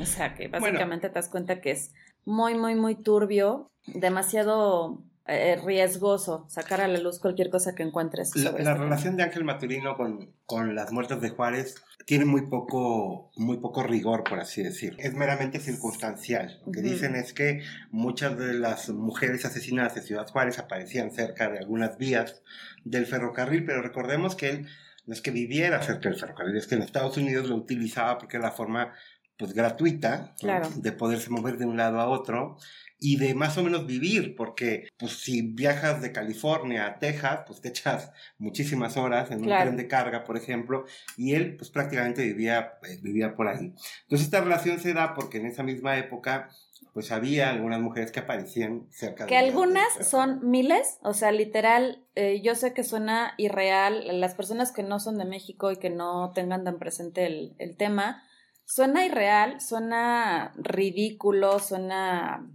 [0.00, 1.92] O sea, que básicamente te das cuenta que es
[2.24, 8.34] muy, muy, muy turbio, demasiado eh, riesgoso sacar a la luz cualquier cosa que encuentres.
[8.36, 11.74] la, este relación de Ángel Maturino con, con, las muertes de Juárez
[12.06, 14.96] tiene muy poco, muy poco rigor, por así decir.
[14.98, 16.62] Es meramente circunstancial.
[16.64, 21.50] Lo que dicen es que muchas de las mujeres asesinadas de Ciudad Juárez aparecían cerca
[21.50, 22.42] de algunas vías
[22.84, 24.68] del ferrocarril, pero recordemos que él
[25.08, 28.36] no es que viviera cerca del ferrocarril, es que en Estados Unidos lo utilizaba porque
[28.36, 28.92] era la forma
[29.38, 30.34] pues gratuita
[30.76, 32.58] de poderse mover de un lado a otro
[33.00, 37.60] y de más o menos vivir, porque pues si viajas de California a Texas, pues
[37.60, 40.84] te echas muchísimas horas en un tren de carga, por ejemplo,
[41.16, 43.72] y él pues prácticamente vivía, eh, vivía por ahí.
[44.02, 46.50] Entonces esta relación se da porque en esa misma época
[46.98, 49.28] pues había algunas mujeres que aparecían cerca de...
[49.28, 54.72] Que algunas son miles, o sea, literal, eh, yo sé que suena irreal, las personas
[54.72, 58.24] que no son de México y que no tengan tan presente el, el tema,
[58.64, 62.50] suena irreal, suena ridículo, suena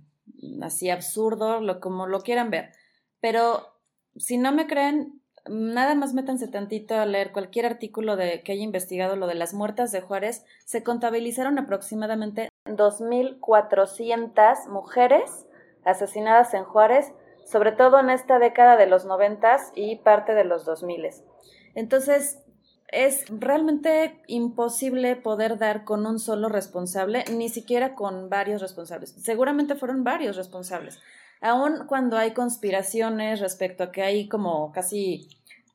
[0.61, 2.73] así absurdo, lo, como lo quieran ver.
[3.21, 3.79] Pero
[4.17, 8.63] si no me creen, nada más métanse tantito a leer cualquier artículo de que haya
[8.63, 10.43] investigado lo de las muertas de Juárez.
[10.65, 15.45] Se contabilizaron aproximadamente 2.400 mujeres
[15.83, 17.11] asesinadas en Juárez,
[17.45, 21.09] sobre todo en esta década de los 90 y parte de los 2000.
[21.75, 22.39] Entonces,
[22.87, 29.15] es realmente imposible poder dar con un solo responsable, ni siquiera con varios responsables.
[29.19, 30.99] Seguramente fueron varios responsables.
[31.41, 35.27] Aun cuando hay conspiraciones respecto a que hay como casi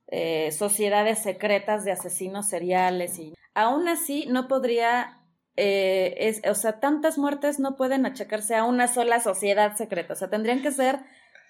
[0.07, 5.18] eh, sociedades secretas de asesinos seriales y aún así no podría,
[5.61, 10.17] eh, es, o sea, tantas muertes no pueden achacarse a una sola sociedad secreta, o
[10.17, 11.01] sea, tendrían que ser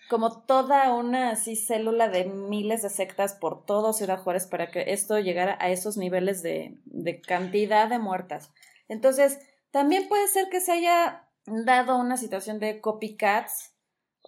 [0.09, 4.93] como toda una así célula de miles de sectas por todo Ciudad Juárez para que
[4.93, 8.51] esto llegara a esos niveles de, de cantidad de muertas.
[8.89, 9.39] Entonces,
[9.71, 13.75] también puede ser que se haya dado una situación de copycats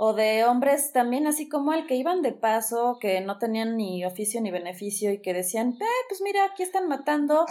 [0.02, 4.02] o de hombres también así como el que iban de paso, que no tenían ni
[4.06, 7.44] oficio ni beneficio y que decían, eh, pues mira, aquí están matando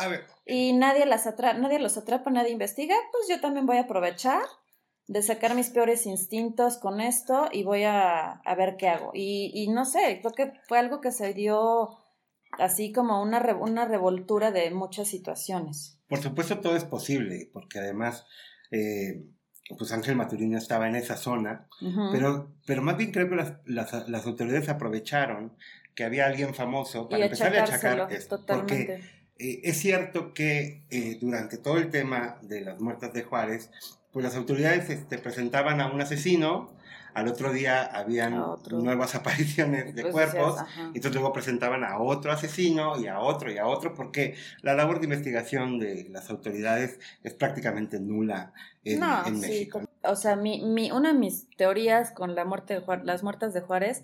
[0.48, 4.42] y nadie las nadie los atrapa, nadie investiga, pues yo también voy a aprovechar
[5.06, 9.12] de sacar mis peores instintos con esto y voy a, ver qué hago.
[9.14, 12.00] Y, y, no sé, creo que fue algo que se dio
[12.58, 16.00] así como una, una revoltura de muchas situaciones.
[16.08, 18.26] Por supuesto todo es posible, porque además,
[18.72, 19.28] eh,
[19.78, 21.68] pues Ángel Maturino estaba en esa zona,
[22.12, 25.54] pero, pero más bien creo que las, las, las, autoridades aprovecharon
[25.94, 28.44] que había alguien famoso para empezar a achacar esto.
[28.46, 29.02] Porque
[29.38, 33.70] eh, es cierto que eh, durante todo el tema de las muertas de Juárez,
[34.12, 36.72] pues las autoridades este, presentaban a un asesino,
[37.14, 43.00] al otro día habían nuevas apariciones de cuerpos, y entonces luego presentaban a otro asesino
[43.00, 47.34] y a otro y a otro, porque la labor de investigación de las autoridades es
[47.34, 48.54] prácticamente nula
[48.84, 49.82] en, México.
[50.04, 53.54] O sea, mi, mi, una de mis teorías con la muerte de Juárez, las muertes
[53.54, 54.04] de Juárez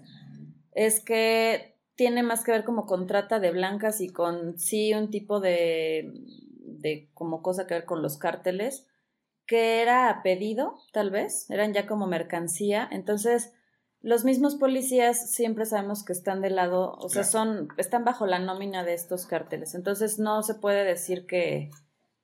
[0.74, 5.10] es que tiene más que ver como con trata de blancas y con sí un
[5.10, 6.12] tipo de,
[6.60, 8.86] de como cosa que ver con los cárteles
[9.46, 12.88] que era a pedido, tal vez, eran ya como mercancía.
[12.91, 13.54] Entonces,
[14.02, 18.39] los mismos policías siempre sabemos que están del lado, o sea, son, están bajo la
[18.39, 19.76] nómina de estos cárteles.
[19.76, 21.70] Entonces, no se puede decir que,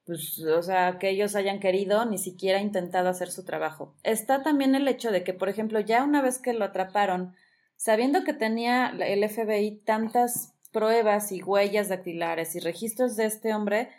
[0.05, 3.95] pues, o sea, que ellos hayan querido ni siquiera intentado hacer su trabajo.
[4.03, 7.35] Está también el hecho de que, por ejemplo, ya una vez que lo atraparon,
[7.75, 13.89] sabiendo que tenía el FBI tantas pruebas y huellas dactilares y registros de este hombre,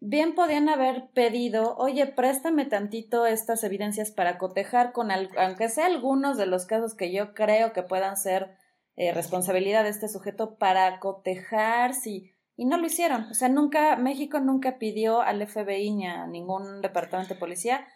[0.00, 6.36] bien podían haber pedido, oye, préstame tantito estas evidencias para cotejar con, aunque sea algunos
[6.36, 8.56] de los casos que yo creo que puedan ser
[8.96, 12.32] eh, responsabilidad de este sujeto, para cotejar si...
[12.56, 13.24] Y no lo hicieron.
[13.30, 17.86] O sea, nunca, México nunca pidió al FBI ni a ningún departamento de policía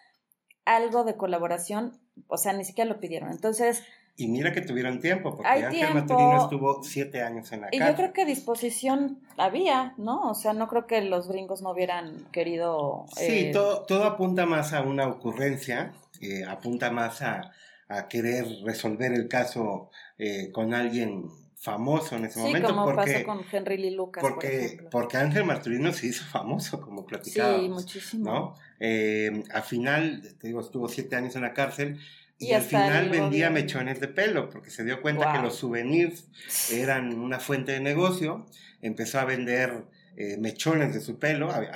[0.64, 3.30] algo de colaboración, o sea, ni siquiera lo pidieron.
[3.30, 3.82] Entonces,
[4.16, 7.86] y mira que tuvieron tiempo, porque Ángel Maturino estuvo siete años en la y cárcel.
[7.86, 10.30] Y yo creo que disposición había, ¿no?
[10.30, 13.06] O sea, no creo que los gringos no hubieran querido...
[13.16, 17.52] Sí, eh, todo, todo apunta más a una ocurrencia, eh, apunta más a,
[17.88, 21.28] a, querer resolver el caso eh, con alguien
[21.64, 22.68] famoso en ese sí, momento.
[22.68, 24.22] Como porque, pasó con Henry Lee Lucas.
[24.22, 27.58] Porque, porque Ángel Marturino se hizo famoso, como platicaba.
[27.58, 28.24] Sí, muchísimo.
[28.30, 28.54] ¿no?
[28.78, 31.98] Eh, al final, te digo, estuvo siete años en la cárcel.
[32.38, 36.26] Y, al final vendía mechones de pelo porque se dio cuenta que los souvenirs
[36.72, 38.46] eran una fuente de negocio.
[38.82, 39.84] Empezó a vender
[40.16, 41.66] eh, mechones de su pelo, hay,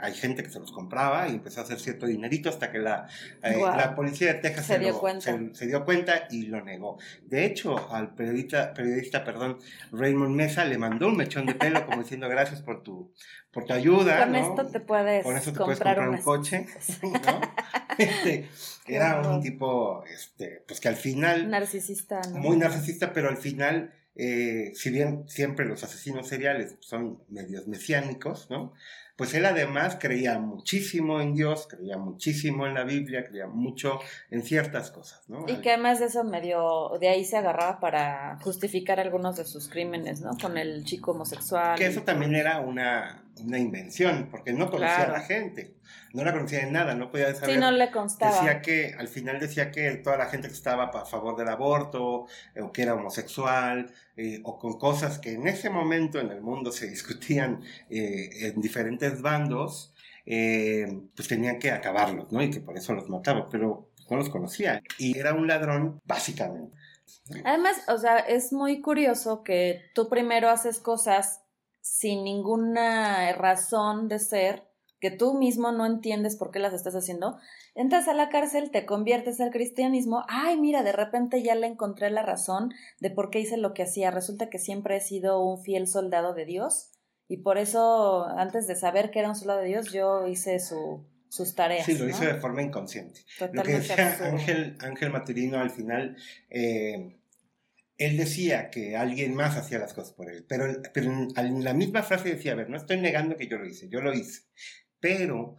[0.00, 3.08] hay, gente que se los compraba y empezó a hacer cierto dinerito hasta que la,
[3.42, 5.34] eh, la policía de Texas se, dio cuenta.
[5.52, 6.98] Se, dio cuenta y lo negó.
[7.22, 9.60] De hecho, al periodista, periodista perdón,
[9.92, 13.14] Raymond Mesa le mandó un mechón de pelo como diciendo gracias por tu,
[13.50, 14.26] por tu ayuda.
[14.26, 16.66] Con esto te puedes, Con eso te puedes comprar un coche.
[17.98, 18.46] Este,
[18.88, 21.50] era un tipo, este, pues que al final...
[21.50, 27.68] Narcisista, Muy narcisista, pero al final eh, si bien siempre los asesinos seriales son medios
[27.68, 28.72] mesiánicos, ¿no?
[29.14, 33.98] Pues él además creía muchísimo en Dios, creía muchísimo en la Biblia, creía mucho
[34.30, 35.44] en ciertas cosas, ¿no?
[35.46, 39.68] Y que además de eso medio, de ahí se agarraba para justificar algunos de sus
[39.68, 40.36] crímenes, ¿no?
[40.40, 41.78] Con el chico homosexual.
[41.78, 45.74] Que eso también era una, una invención, porque no conocía a la gente,
[46.16, 47.56] no la conocía de nada, no podía saber.
[47.56, 48.32] Sí, no le constaba.
[48.34, 52.26] Decía que, al final decía que toda la gente que estaba a favor del aborto,
[52.54, 56.40] eh, o que era homosexual, eh, o con cosas que en ese momento en el
[56.40, 57.60] mundo se discutían
[57.90, 59.92] eh, en diferentes bandos,
[60.24, 62.42] pues tenían que acabarlos, ¿no?
[62.42, 64.82] Y que por eso los mataba, pero no los conocía.
[64.98, 66.76] Y era un ladrón, básicamente.
[67.44, 71.42] Además, o sea, es muy curioso que tú primero haces cosas
[71.86, 74.65] sin ninguna razón de ser,
[75.00, 77.38] que tú mismo no entiendes por qué las estás haciendo,
[77.74, 82.10] entras a la cárcel, te conviertes al cristianismo, ay, mira, de repente ya le encontré
[82.10, 84.10] la razón de por qué hice lo que hacía.
[84.10, 86.92] Resulta que siempre he sido un fiel soldado de Dios
[87.28, 91.04] y por eso, antes de saber que era un soldado de Dios, yo hice su,
[91.28, 91.84] sus tareas.
[91.84, 93.20] Sí, lo hice de forma inconsciente.
[93.52, 96.16] lo que decía Ángel, Ángel Maturino al final,
[96.50, 97.16] eh,
[97.98, 102.02] él decía que alguien más hacía las cosas por él, pero, pero en, la misma
[102.02, 104.42] frase decía, a ver, no estoy negando que yo lo hice, yo lo hice,
[105.00, 105.56] pero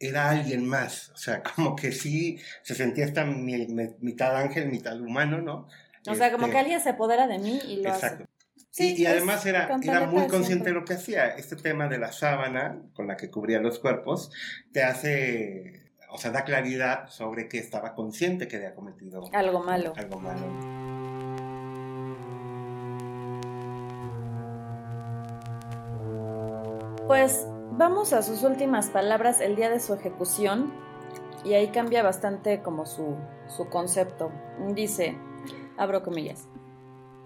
[0.00, 5.40] era alguien más, o sea, como que sí se sentía esta mitad ángel, mitad humano,
[5.42, 5.68] ¿no?
[6.08, 8.24] O sea, como que este alguien se apodera de mí y lo exacto.
[8.24, 8.40] hace.
[8.70, 11.28] Sí, y, además era, era muy consciente de lo que hacía.
[11.28, 14.30] Este tema de la sábana con la que cubría los cuerpos
[14.72, 19.92] te hace, o sea, da claridad sobre que estaba consciente que había cometido algo malo.
[19.96, 20.80] Algo malo.
[27.08, 27.44] Pues
[27.80, 30.70] vamos a sus últimas palabras el día de su ejecución
[31.44, 33.16] y ahí cambia bastante como su,
[33.46, 34.30] su concepto.
[34.74, 35.16] Dice,
[35.78, 36.46] abro comillas,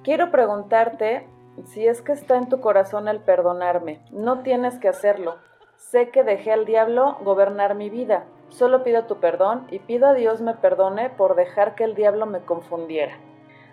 [0.04, 1.26] quiero preguntarte
[1.64, 4.00] si es que está en tu corazón el perdonarme.
[4.12, 5.38] No tienes que hacerlo.
[5.74, 8.24] Sé que dejé al diablo gobernar mi vida.
[8.48, 12.26] Solo pido tu perdón y pido a Dios me perdone por dejar que el diablo
[12.26, 13.16] me confundiera.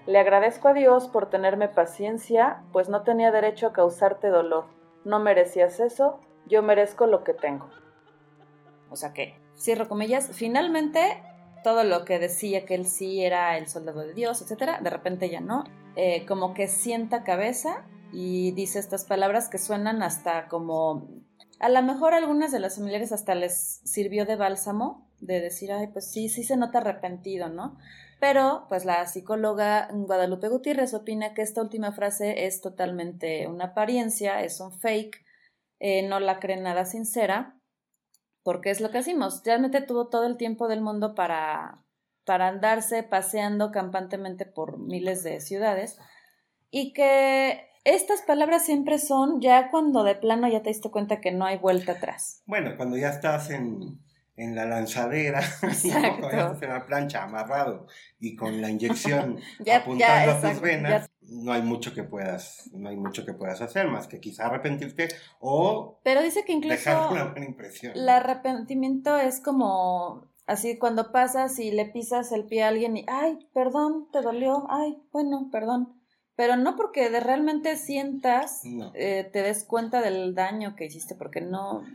[0.08, 4.66] Le agradezco a Dios por tenerme paciencia, pues no tenía derecho a causarte dolor
[5.04, 7.70] no merecías eso, yo merezco lo que tengo.
[8.90, 11.24] O sea que, cierro comillas, finalmente
[11.64, 15.30] todo lo que decía que él sí era el soldado de Dios, etcétera, de repente
[15.30, 15.64] ya no,
[15.96, 21.08] eh, como que sienta cabeza y dice estas palabras que suenan hasta como
[21.60, 25.72] a lo mejor a algunas de las familiares hasta les sirvió de bálsamo, de decir,
[25.72, 27.78] ay, pues sí, sí se nota arrepentido, ¿no?
[28.20, 34.42] Pero, pues la psicóloga Guadalupe Gutiérrez opina que esta última frase es totalmente una apariencia,
[34.42, 35.24] es un fake,
[35.82, 37.60] eh, no la cree nada sincera,
[38.44, 39.42] porque es lo que hacemos.
[39.44, 41.84] Realmente tuvo todo el tiempo del mundo para,
[42.24, 45.98] para andarse paseando campantemente por miles de ciudades
[46.70, 51.32] y que estas palabras siempre son ya cuando de plano ya te diste cuenta que
[51.32, 52.44] no hay vuelta atrás.
[52.46, 54.00] Bueno, cuando ya estás en
[54.36, 55.42] en la lanzadera,
[55.84, 57.88] en la plancha amarrado
[58.20, 59.40] y con la inyección
[59.74, 63.88] apuntando a tus venas, no hay mucho que puedas, no hay mucho que puedas hacer
[63.88, 65.10] más que quizá arrepentirte
[65.40, 67.94] o Pero dice que incluso dejar una buena impresión.
[67.96, 73.06] El arrepentimiento es como así cuando pasas y le pisas el pie a alguien y
[73.08, 76.01] ay, perdón, te dolió, ay, bueno, perdón
[76.42, 78.64] pero no porque de realmente sientas,
[78.96, 81.86] eh, te des cuenta del daño que hiciste, porque no,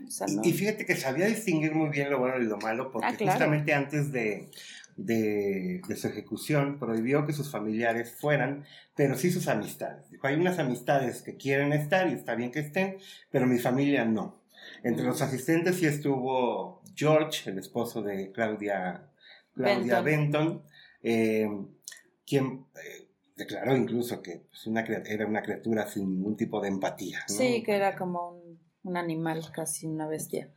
[0.45, 3.75] Y, fíjate que sabía distinguir muy bien lo bueno y lo malo, porque ah, justamente
[3.75, 4.49] antes de,
[4.97, 10.09] de, su ejecución prohibió que sus familiares fueran, pero sí sus amistades.
[10.13, 12.99] Dijo, hay unas amistades que quieren estar y está bien que estén,
[13.33, 14.45] pero mi familia no.
[14.85, 19.09] Entre los asistentes sí estuvo George, el esposo de Claudia,
[19.57, 20.63] Claudia Benton,
[21.03, 21.51] eh,
[22.25, 22.65] quien...
[22.77, 23.06] Eh,
[23.37, 27.21] declaró incluso que pues, una, era una criatura sin ningún tipo de empatía.
[27.29, 30.51] Sí, que era como un, un, animal, casi una bestia.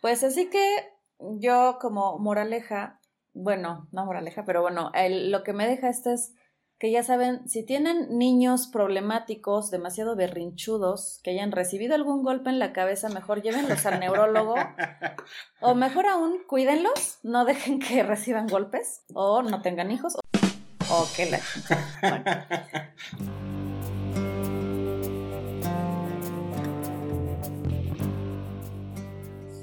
[0.00, 3.00] Pues así que yo como moraleja,
[3.32, 6.34] bueno, no moraleja, pero bueno, lo que me deja esto es
[6.78, 12.58] que ya saben, si tienen niños problemáticos, demasiado berrinchudos, que hayan recibido algún golpe en
[12.58, 14.56] la cabeza, mejor llévenlos al neurólogo.
[15.60, 20.16] o mejor aún, cuídenlos, no dejen que reciban golpes, o no tengan hijos,
[20.94, 21.40] o, que la...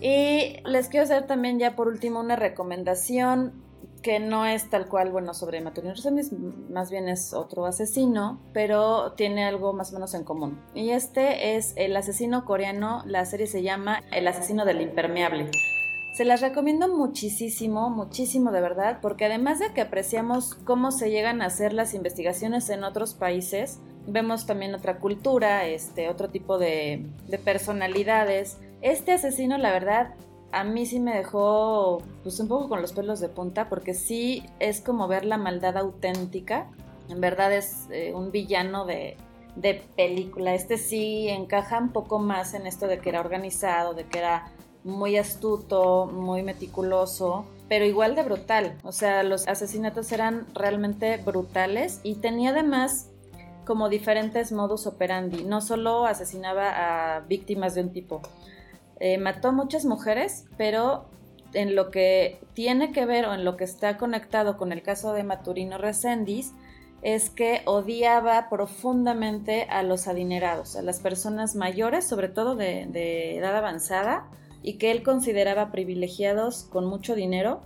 [0.02, 3.54] Y les quiero hacer también ya por último una recomendación
[4.02, 6.32] que no es tal cual, bueno, sobre Maturino Resendiz,
[6.70, 10.58] más bien es otro asesino, pero tiene algo más o menos en común.
[10.74, 15.52] Y este es el asesino coreano, la serie se llama El asesino del impermeable.
[16.20, 21.42] Se las recomiendo muchísimo, muchísimo de verdad, porque además de que apreciamos cómo se llegan
[21.42, 27.06] a hacer las investigaciones en otros países, vemos también otra cultura, este, otro tipo de,
[27.30, 28.58] de personalidades.
[28.82, 30.14] Este asesino, la verdad,
[30.52, 34.44] a mí sí me dejó pues un poco con los pelos de punta porque sí
[34.60, 36.70] es como ver la maldad auténtica.
[37.08, 39.16] En verdad es eh, un villano de
[39.96, 40.54] película.
[40.54, 44.52] Este sí encaja un poco más en esto de que era organizado, de que era
[44.84, 48.78] muy astuto, muy meticuloso, pero igual de brutal.
[48.84, 53.10] O sea, los asesinatos eran realmente brutales y tenía además
[53.66, 55.44] como diferentes modus operandi.
[55.44, 58.22] No solo asesinaba a víctimas de un tipo,
[59.00, 61.06] eh, mató a muchas mujeres, pero
[61.54, 65.14] en lo que tiene que ver o en lo que está conectado con el caso
[65.14, 66.54] de Maturino Resendiz,
[67.02, 73.56] es que odiaba profundamente a los adinerados, a las personas mayores, sobre todo de, edad
[73.56, 74.26] avanzada,
[74.62, 77.62] y que él consideraba privilegiados con mucho dinero,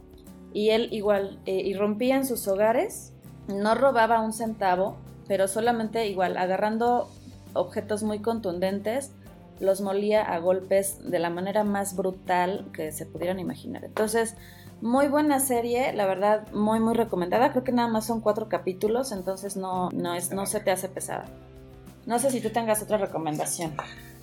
[0.54, 3.14] y él igual eh, irrumpía en sus hogares,
[3.48, 7.10] no robaba un centavo, pero solamente igual agarrando
[7.54, 9.12] objetos muy contundentes,
[9.60, 13.84] los molía a golpes de la manera más brutal que se pudieran imaginar.
[13.86, 14.36] Entonces,
[14.82, 17.52] muy buena serie, la verdad, muy, muy recomendada.
[17.52, 20.90] Creo que nada más son cuatro capítulos, entonces no, no, es, no se te hace
[20.90, 21.26] pesada.
[22.06, 23.74] No sé si tú tengas otra recomendación.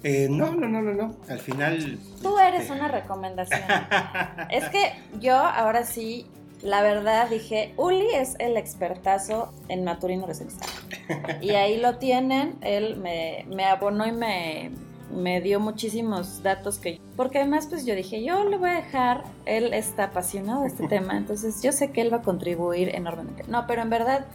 [0.02, 1.16] Eh, no, no, no, no, no.
[1.28, 1.98] Al final.
[2.22, 3.60] Tú eres este, una recomendación.
[4.50, 6.26] es que yo ahora sí,
[6.62, 10.34] la verdad dije, Uli es el expertazo en Maturino de
[11.42, 12.56] Y ahí lo tienen.
[12.62, 14.70] Él me, me abonó y me,
[15.10, 19.24] me dio muchísimos datos que porque además pues yo dije yo le voy a dejar
[19.44, 23.44] él está apasionado de este tema entonces yo sé que él va a contribuir enormemente
[23.48, 24.26] no pero en verdad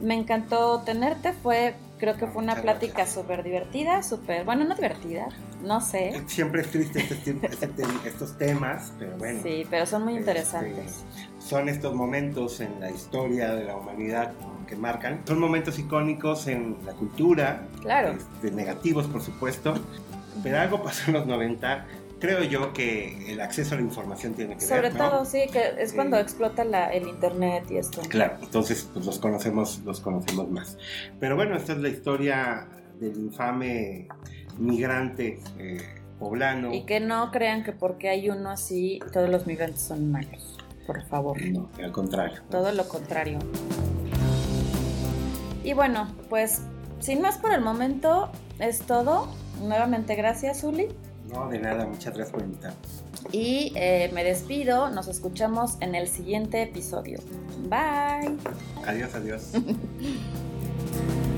[0.00, 5.28] me encantó tenerte fue creo que fue una plática súper divertida súper bueno no divertida
[5.62, 10.14] no sé siempre es triste este este estos temas pero bueno sí pero son muy
[10.14, 11.04] este, interesantes
[11.38, 14.32] son estos momentos en la historia de la humanidad
[14.70, 15.20] que marcan.
[15.26, 18.16] Son momentos icónicos en la cultura, claro.
[18.40, 19.74] de negativos por supuesto,
[20.42, 21.86] pero algo pasó en los 90.
[22.20, 24.92] Creo yo que el acceso a la información tiene que Sobre ver.
[24.92, 26.62] Sobre todo, sí, que es cuando explota
[26.92, 28.02] el internet y esto.
[28.08, 30.76] Claro, entonces pues, los conocemos, los conocemos más.
[31.18, 32.68] Pero bueno, esta es la historia
[33.00, 34.06] del infame
[34.58, 35.78] migrante eh,
[36.18, 36.74] poblano.
[36.74, 40.58] Y que no crean que porque hay uno así, todos los migrantes son malos.
[40.86, 41.40] Por favor.
[41.40, 42.42] No, al contrario.
[42.50, 43.38] Todo lo contrario.
[45.64, 46.62] Y bueno, pues
[46.98, 49.28] sin más por el momento es todo.
[49.62, 50.88] Nuevamente gracias, Uli.
[51.32, 52.76] No, de nada, muchas gracias por invitarme.
[53.32, 57.20] Y eh, me despido, nos escuchamos en el siguiente episodio.
[57.68, 58.36] Bye.
[58.86, 59.52] Adiós, adiós.